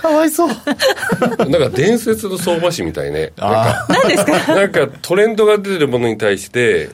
[0.00, 0.48] かわいそう。
[1.38, 3.32] なんか伝説の相場師みたいね。
[3.36, 4.54] 何ですか？
[4.54, 6.88] なんかトレンドが出てるものに対して、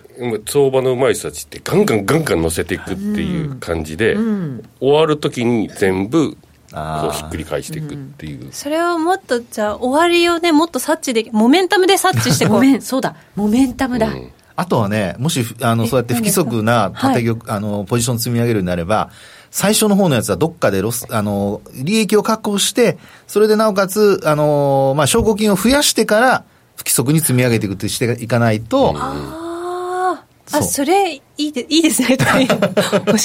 [0.48, 6.36] 相場の上手い人たちってガンガンガンガン乗せていくっていう感じで、うんうん、終わるときに全部
[6.74, 12.64] こうひっくり返していくっていう、うん、それをもっとじゃあ終わりをねもっと察知でモメンタムで察知してこう。
[12.82, 13.14] そうだ。
[13.36, 19.10] モメンタムだ、うん、あとはねもしあのそうやって不規則な縦玉、はい、あのポジション積み上げるようになれば
[19.54, 22.98] 最初の方のやつはどっかでロス、あの、利益を確保して、
[23.28, 26.44] それでなおかつ、あの、まあ、証拠金を増やしてから、
[26.74, 32.26] 不規則に積み上げていくってしていかないと、ああ、それいいで、いいですね、 教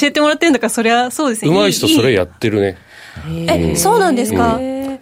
[0.02, 1.50] えてもらってるんだから、それはそうですね。
[1.50, 2.78] 上手い人それやってるね。
[3.46, 4.58] え、そうなんですか、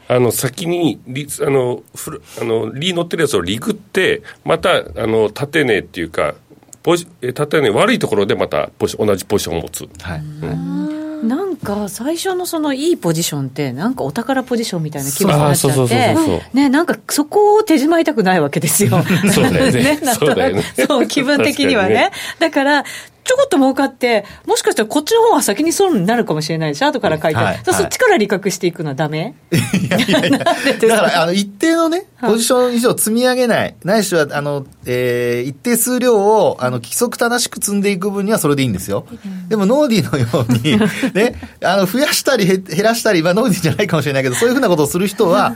[0.09, 6.35] あの先にリあのフルあのリー乗ってるやつをリグってまたあの縦値っていうか
[6.83, 10.21] ポジ縦値悪いところでまたポジ同じポジションを持つ、はい。
[10.21, 11.29] うん。
[11.29, 16.43] なんか最初のそのいいポジションってなんかお宝ポジションみたいな気分になっちゃって。
[16.55, 19.03] ねなんかそこを手締まいたくないわけですよ。
[19.33, 20.01] そうだよね。
[20.15, 20.63] そうだよね。
[20.87, 21.95] そう気分的にはね。
[21.95, 22.11] ね。
[22.39, 22.85] だから
[23.29, 30.39] ちょこっと儲かって、もしかしたらこっちの方が先に損になるかもしれないでしょ、後から書いて、はい、そっちから利確していくのはだめ いやいやいや。
[30.39, 39.05] だからあの一定のね、ポジション以上積み上げない、ないしはあの、えー、一定数量をあの規則正しく積んでいく分にはそれでいいんですよ。
[39.49, 40.79] でもノーディーのように、
[41.13, 45.55] ね、あの増やしたり減らしたり、まあ、ノーディーじゃないかもしれないけど、そういうふうなことをする人は、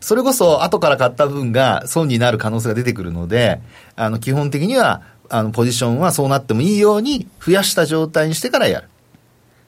[0.00, 3.60] それこそ後から買った分が損になる可能性が出てくるので、
[3.96, 8.88] あの基本的には、あの、ポジションはそうなってもいいように増やした状態にしてからやる。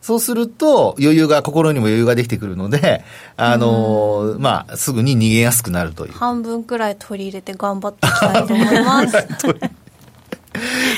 [0.03, 3.05] そうすると、余裕が、心にも余裕ができてくるので、
[3.37, 6.13] あのー、まあ、すぐに逃げやすくなるという。
[6.13, 9.17] 半分くらい取り入れて頑張っていきたいと思います。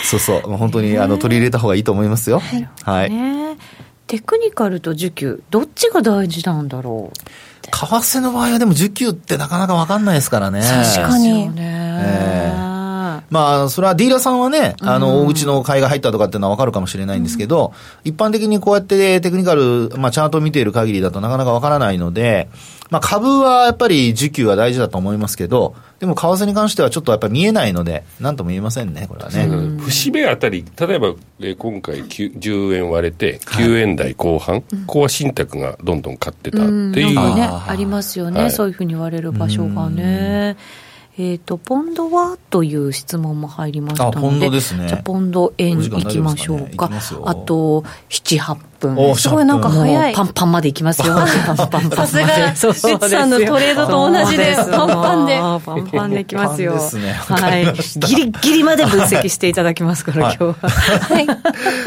[0.09, 2.41] そうそう、本当にあの取り入れた方がいいと思いますよ。
[2.41, 2.69] はい。
[2.83, 3.59] はい、ね、
[4.07, 7.17] テクニカルと需給、どっちが大事なんだろう？
[7.71, 10.63] 為替の場合はでも需給ってなかなか分かんないですからね。
[10.63, 11.51] 確かに。
[11.57, 12.74] えー
[13.31, 17.73] まあ、それはディーラーさんはね、あの、大口の買いが入ったとかっていうのはわかるかもしれないんですけど、
[18.05, 22.49] 一般的にこうやってテクニカル、まあ、チャートを見ている限りだとなかなかわからないので、
[22.91, 29.47] まあ、株はやっぱり需給は大事だと思いますけど、でも為替に関してはちょっとやっぱり見えないので、なんとも言えませんね、これはね。
[29.81, 37.11] 節目あたり、例えば、え今回10円割れて、9円台後半、はい、ここは信託がどんどん買ってたっていう。
[37.11, 40.57] うね、ありますよね、はい、そういうふうに言われる場所がね。
[41.17, 44.89] えっ、ー、と、ポンドはという質問も入りましたので、ポンドですね。
[44.89, 46.89] じゃポンド円いきましょうか。
[46.89, 49.15] かね、あと、7、8分。
[49.15, 50.13] すごいなんか早い。
[50.13, 51.15] パンパンまでいきますよ。
[51.15, 55.39] さすが、そうそうさんのトレードと同じで、パンパンで。
[55.39, 56.73] パンパンでいきますよ。
[56.75, 57.73] ね、はい。
[58.09, 60.69] ギリギリまで分析していただきますから、 今日は。
[60.69, 61.27] はい。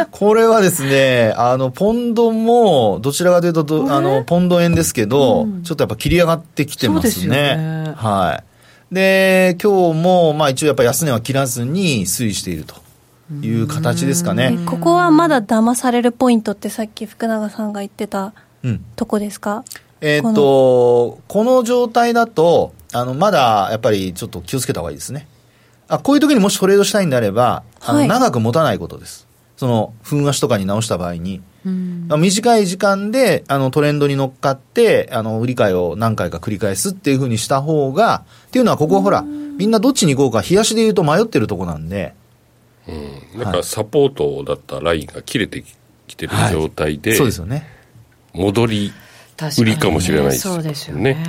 [0.09, 7.93] これはですね、あの、ポンドも、どちらかというと、あの、ポンド円ですけど、ちょっとやっぱ切り上がってきてますね。
[7.97, 8.47] はい。
[8.91, 12.75] で、今日も、まあ一応やっぱ安値は切らずに推移していると。
[13.41, 14.57] いう形ですかね。
[14.65, 18.33] ここはまだ騙されるポイントってさっき福永さんが言ってた
[18.95, 19.65] とこですか、
[19.99, 25.27] えー、っと、この状態だと、あの、まだ、やっぱりちょっと気をつけた方がいいですね。
[25.88, 29.27] あ、こういう時にもしトレードしたいんであれば、あの、長く持たないことです。
[29.57, 31.41] その、粉足とかに直した場合に。
[32.18, 42.13] 短い時間で、あの、トレンドに乗っかって、あの、売り買いを何回か繰り返すっていうふうにした方が、っていうのは、ここはほら、みんなどっちに行こうか、冷やしで言うと迷ってるとこなんで。
[42.88, 43.41] うん。
[43.41, 45.63] なんか、サポートだったラインが切れて
[46.07, 47.68] きてる状態で、はい、そうですよね。
[48.34, 48.93] 戻り
[49.59, 50.53] 売りかもしれないですね。
[50.53, 51.24] そうですよね。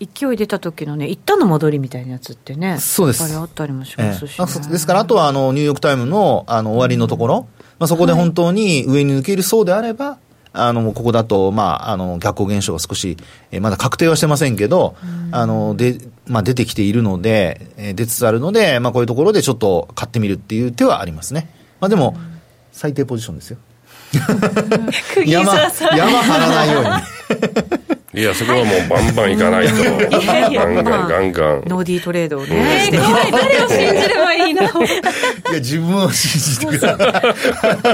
[0.00, 3.22] うん、勢い出た時のね、一旦の戻りみたいなやつってね、そうです。
[3.36, 7.46] あったりもしますし、ねえですから、あとはあのニューヨーク・タイムのあの終わりのところ、
[7.78, 10.18] まあ、そこで本当に上に抜けるそうであれば、はい、
[10.52, 13.16] あのここだと、まあ、あの逆行現象が少し、
[13.50, 14.96] えー、まだ確定はしてませんけど、
[15.30, 15.98] あので
[16.28, 21.48] まあ、出てきているので、えー、出つつあるので、まあ、こういうところでちょっと買ってみるっていう手はありますね。
[21.80, 22.16] まあ、でも、
[22.72, 23.58] 最低ポジションですよ。
[25.26, 27.87] 山、山張らないように。
[28.14, 29.74] いや、そこはもうバンバンいかないと。
[29.74, 29.80] ガ
[30.48, 31.62] ンガンガンガン。
[31.66, 32.88] ノーディートレードをね。
[32.90, 34.62] 誰を信じればいいの？
[34.62, 34.72] いや、
[35.58, 37.22] 自分を信じてください。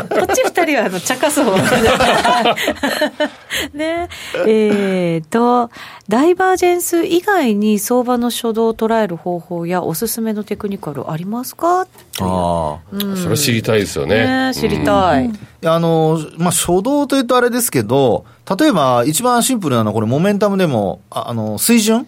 [0.09, 1.47] こっち二人は、あの、茶化そう。
[3.77, 4.09] ね。
[4.47, 5.69] えーと、
[6.09, 11.89] ダイバージェンス以外に相場の初動を捉える方法やおすすめのテクニカルありますか？
[12.21, 14.49] ああ、うん、それ知りたいですよね。
[14.49, 15.27] ね知りたい。
[15.27, 18.25] うん、あの、まあ、初動というとあれですけど、
[18.59, 22.07] 例えば一番シンプルなのはこれモメンタムでも、ああの、水準？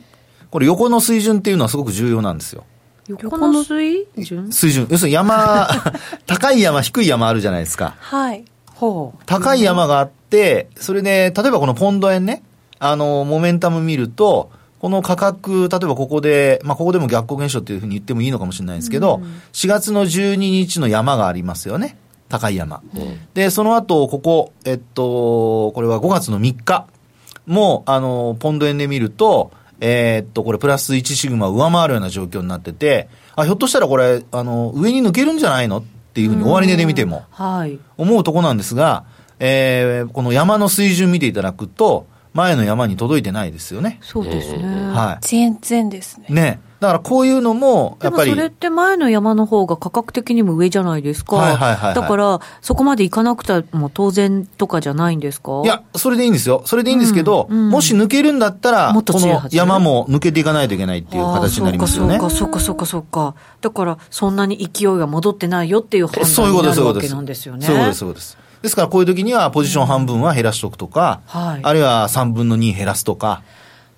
[0.51, 2.65] これ横の水準っていうのはすごく重要なんですよ。
[3.09, 4.53] 横の水準？
[4.53, 4.87] 水準。
[4.91, 5.69] 要するに山、
[6.27, 7.97] 高い山、低い山あるじゃないですか。
[7.99, 8.45] はい。
[8.75, 9.23] ほう。
[9.27, 12.43] 高い山があって、それで、例えばこのポンド円ね、
[12.79, 14.51] あの、モメンタム見ると、
[14.87, 21.99] この価格、例えばここで、まあ、ここでも逆行現象っていうふうに言ってもいいのかもしれないですけど、うん、4月の12日の山がありますよね。
[22.29, 22.83] 高い山。
[22.95, 26.87] うん、で、その後、ここ、えっと、これは5月の3日
[27.47, 35.83] も、あの、ポンド円で見ると、えー、っと、これプラス1シグマ上回るような状況になってて、あ、ひょっとしたらこれ、あの、上に抜けるんじゃないのっ
[36.15, 37.81] ていうふうに終値で見ても、はい。
[37.97, 39.03] 思うとこなんですが、
[39.41, 42.07] えー、この山の水準見ていただくと、
[42.37, 43.99] 前の山に届いてないですよね。
[44.03, 44.63] そうですね。
[44.93, 45.27] はい。
[45.27, 46.27] 全然ですね。
[46.29, 46.61] ね。
[46.79, 48.31] だからこういうのも、やっぱり。
[48.31, 51.37] それって前の山の方が価格的にも上じゃないですか。
[51.37, 55.63] はいはいはい、はい、だから、そこまでいかなくても当然とかじゃないんですか？
[55.65, 56.61] いや、それでいいんですよ。
[56.67, 62.19] それでいいんですけど、うんうん、もし抜けるんだったら、この山も抜けていかないといけないっていう形になりますよね。
[62.19, 63.35] そうか、そうか、そうか、そうか。
[63.63, 67.67] だから、そんなに勢いが戻ってないよっていう判断になるわけなんですよね。
[67.67, 68.37] そういうことです、そうです。
[68.67, 71.41] ですからこういう時にはポジション半分は減らしとくとか、うん。
[71.41, 73.43] はい、あるいは3分の2減らすとか、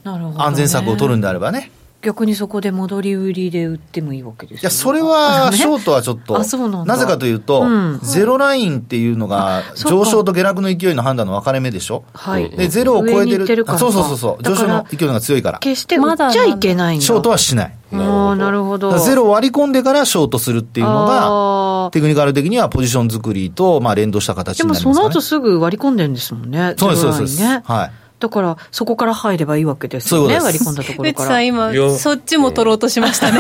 [0.04, 1.72] ね、安全策を取るんであればね。
[2.01, 12.05] 逆にそこで戻り売りで売ってもいいわけです、ね、いや、それは、ショートはちょっと、ななぜかというと、うん、ゼロラインっていうのが、上昇と下落の勢いの判断の分かれ目でしょ？
[12.14, 12.51] はい。
[12.51, 13.46] で、ゼロを超えてる。
[13.46, 14.42] てるそうそうそうそう。
[14.44, 15.59] 上昇の勢いが強いから。
[15.59, 17.03] 決して売っちゃいけない。
[17.03, 17.74] ショートはしない。
[17.92, 18.96] ああ、なるほど。
[19.01, 26.74] ゼロを割り込んでからショートするっていうのが、テクニカル的にはポジション作りと、まあ、連動した形になります、ね、でもその後すぐ割り込んでるんですもんね。
[26.76, 27.42] そうです、そうです。
[27.42, 27.90] はい。
[28.20, 31.28] だから、そこから入ればいいわけですよね、割り込んだところから。
[31.28, 33.38] さん、今、そっちも取ろうとしましたね。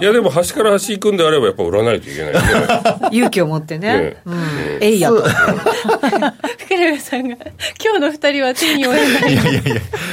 [0.00, 2.40] いや、でも、端から端行くんであれば、やっぱ売らないといけない、ね、
[3.12, 3.96] 勇気を持ってね。
[3.96, 4.34] ねうん、
[4.80, 5.22] えいやと。
[5.22, 7.36] 福部さんが、
[7.82, 9.32] 今日の二人は手に負えない。
[9.32, 9.60] いやいやいや、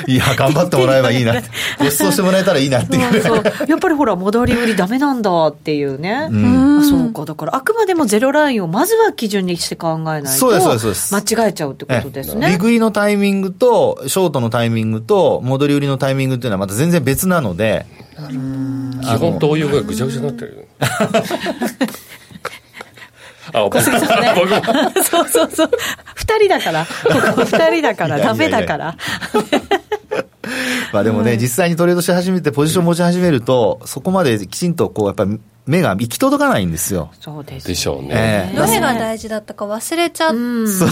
[0.08, 1.50] いや、頑張ってもらえばいいなって。
[1.78, 3.22] ご馳走してもらえたらいいなっていう。
[3.24, 6.30] そうやっぱりほら、戻り売りダメなんだっていうね。
[6.30, 7.26] うそうか。
[7.26, 10.30] だから、あくまでもゼロラインをまずは基準にして考えないと。
[10.30, 11.16] そうです、そうです。
[11.16, 12.48] 間違えちゃうってことですね。
[12.48, 13.69] 利食いのタイミングと、
[14.08, 17.86] ショートのタイミングと戻り売りのタイミングっていうのはまた全然別なので。
[18.20, 20.68] 基本動揺がぐちゃぐちゃになってる。
[23.54, 24.34] あ、小杉さんね。
[25.04, 25.72] そうそうそう。
[26.16, 26.86] 二人だから。
[26.86, 26.92] こ
[27.36, 28.20] こ二人だから。
[28.20, 28.96] ダメだから。
[30.94, 35.40] まあでもね、実際にトレードし始めて、ポジション持ち始めると、そこまできちんとこう、やっぱり
[35.70, 37.12] 目が行き届かないんですよ。
[37.22, 38.52] そうです、でしょうね。
[38.56, 40.34] どれが大事だったか忘れちゃっ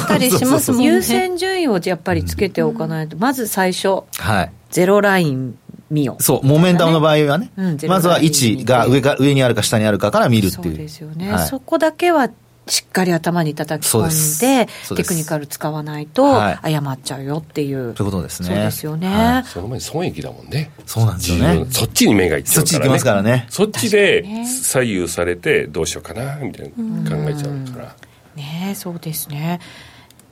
[0.07, 0.85] たりしますもんね。
[0.85, 5.57] 優先順位をやっぱりつけておかないと、まず最初、はい、ゼロライン
[5.89, 6.21] 見よう。
[6.21, 10.63] そう、モメンタムの場合はね、うん、まずは位置が上か上にあるか下にあるかから見るっていう。
[10.63, 11.33] そうですよね。
[11.33, 12.29] はい、そこだけは
[12.67, 16.25] しっかり頭に叩き込んで、テクニカル使わないと、
[16.61, 17.93] 誤っちゃうよっていう。
[17.93, 18.47] ということですね。
[18.47, 19.07] そうですよね。
[19.07, 20.71] はい、その前に損益だもんね。
[20.85, 21.65] そうなんですよね。
[21.69, 22.77] そっちに目がいっちゃうから、ね。
[22.77, 23.47] そっち行きますからね。
[23.49, 27.95] そっちで左右されて、どうしようかな、みたいな考えちゃうから。
[28.35, 29.59] ねそうですね。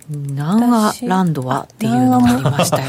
[0.08, 2.84] 南アランドはっていうのがありましたよ。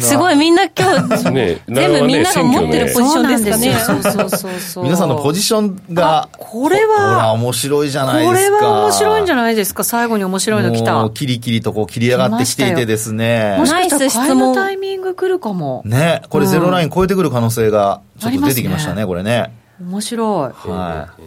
[0.00, 3.72] すごいみんな今日、ね、全部みんなが持ってるポジションですかね。
[3.78, 4.84] そうそうそうそう。
[4.84, 8.58] 皆さんのポジションが、これは、ほら、面白いじゃないですか。
[8.58, 9.82] これは面白いんじゃないですか？
[9.84, 11.08] 最後に面白いの来た。
[11.10, 13.56] キリキリとこう切り上がってきていてですね。
[13.58, 15.82] もしかしたら買いのタイミング来るかも。
[15.86, 19.52] ね、これゼロライン超えてくる可能性がちょっと出てきましたね、これね。
[19.80, 20.68] 面白い。
[20.68, 21.22] はい。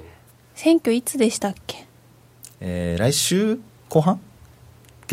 [0.54, 1.88] 選挙いつでしたっけ？
[2.60, 4.20] えー、来週後半？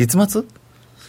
[0.07, 0.43] 月末？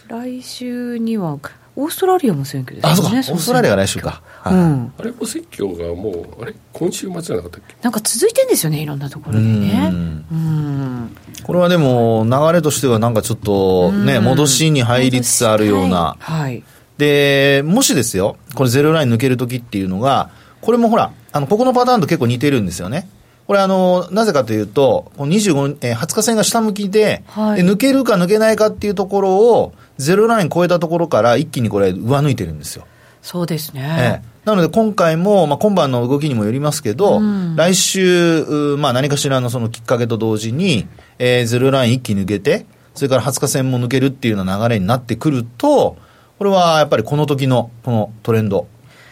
[0.09, 1.39] 来週には
[1.77, 2.91] オーストラリアも選挙ですね。
[2.91, 3.11] あ、そうか。
[3.11, 4.21] オーストラリアが来週か。
[4.41, 7.75] はい、うん、あれも選挙がもう、あれ今週末じゃなかったっけ？
[7.81, 9.89] なんか続いてんですよね、いろんなところでね。
[9.93, 16.17] うんこれはでも、流れとしてはなんかちょっとね、戻しに入りつつあるような。
[16.19, 16.63] はい。
[16.97, 20.29] で、もしですよ、これゼロライン抜けるときっていうのが、
[20.59, 23.07] これもほら、あの、ここのパターンと結構似てるんですよね。
[23.47, 32.85] これあの、なぜかというと、25、えー、20日線が下向きで、はい、で、抜けるか抜けないかっていうところを、ゼロライン超えたところから一気にこれ上抜いてるんですよ。
[33.21, 34.21] そうですね。
[34.23, 38.43] えーなので今回も、まあ、今晩の動きにもよりますけど、うん、来週、
[38.77, 40.87] まあ、何かしらのそのきっかけと同時に、
[41.19, 42.65] えー、ゼロライン一気抜けて、
[42.95, 45.95] それから20日線も抜けるっていうような流れになってくると、
[46.39, 48.67] これはやっぱりこの時のこのトレンド、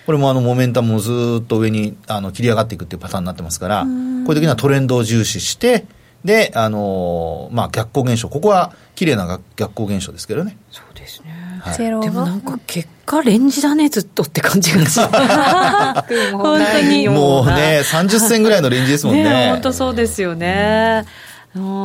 [0.09, 5.85] これもあのモメンタムをずっと上にあの切り上がっていくっていうパターンになってますから、こういう時にはトレンドを重視して、
[6.25, 10.57] で、あのー、まあ、逆光現象、ここは綺麗な逆光現象ですけどね。
[10.71, 11.59] そうですね。
[11.61, 15.05] はい、でもなんか結果レンジだね、ずっとって感じがする。
[16.35, 17.07] 本当に。
[17.07, 19.23] もうね、30銭ぐらいのレンジですもんね。
[19.25, 21.05] ね本当そうですよね。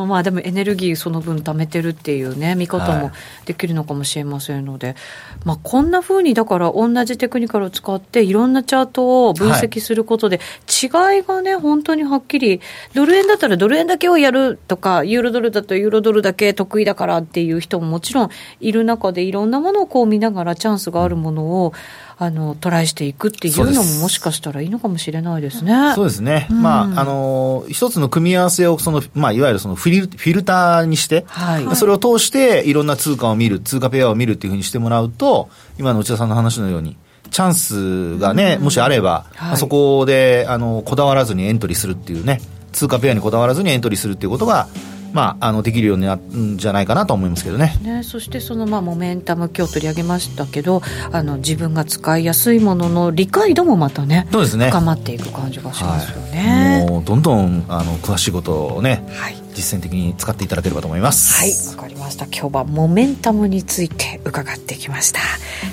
[0.01, 3.11] うんまあでもエネルギーその分貯めてるっていうね、見方も
[3.45, 4.95] できるのかもしれませんので、はい、
[5.43, 10.87] まあこんなふうにだから同じテクニカルを使っていろんなチャートを分析することで、違
[11.19, 12.61] いがね、本当にはっきり、
[12.93, 21.73] ドル円だったらドル円だけをやるとか、ユーロドルだとユーロドルだけ得意だからっていう人ももちろんいる中で、いろんなものをこう見ながらチャンスがあるものを、
[22.17, 25.93] あのトライしていくっていうのももしかしたらいいのかもしれないですね。
[25.95, 26.47] そうですね。
[26.49, 36.95] うん、まあ、あの、一つの組み合わせを、その、まあ、いわゆるそのフィルフィルターにして、はい、それを通していろんな通貨を見る、通貨ペアを見るっていうふうにしてもらうと、今の内田さんの話のように、
[37.31, 42.39] チャンスがね、うん、もしあれば、はい、そこで、あの、こだわらずにエントリーするっていうね、
[42.71, 44.69] 通貨ペアにこだわらずにエントリーするっていうことが、
[45.15, 47.77] まあ、あのできるようになるんじゃないかなと思いますけどね。
[47.81, 54.69] ねそしてそのまあモメンタム今日取り上げましたけどあの自分が使いやすいものの理解度もまたねそうですね。
[54.69, 61.33] 深まっていく感じがしますよね、はい、もうどんどんあの詳しいことをね、はい、実践的に使っていただければと思います。
[61.33, 62.25] はいわかりました。
[62.25, 65.19] 今日はモメンタムについて伺ってきました。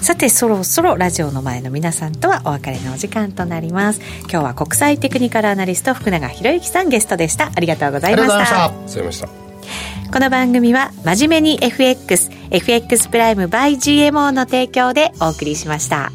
[0.00, 4.00] さてそろそろラジオの前の皆さんとはお別れのお時間となります。
[4.22, 7.50] 今日は国際テクニカルアナリスト福永博之さんゲストでした。
[7.54, 8.34] ありがとうございました。
[8.34, 9.42] ありがとうございました。
[10.12, 16.12] この番組は真面目に FX、FX プライム by GMO の提供でお送りしました。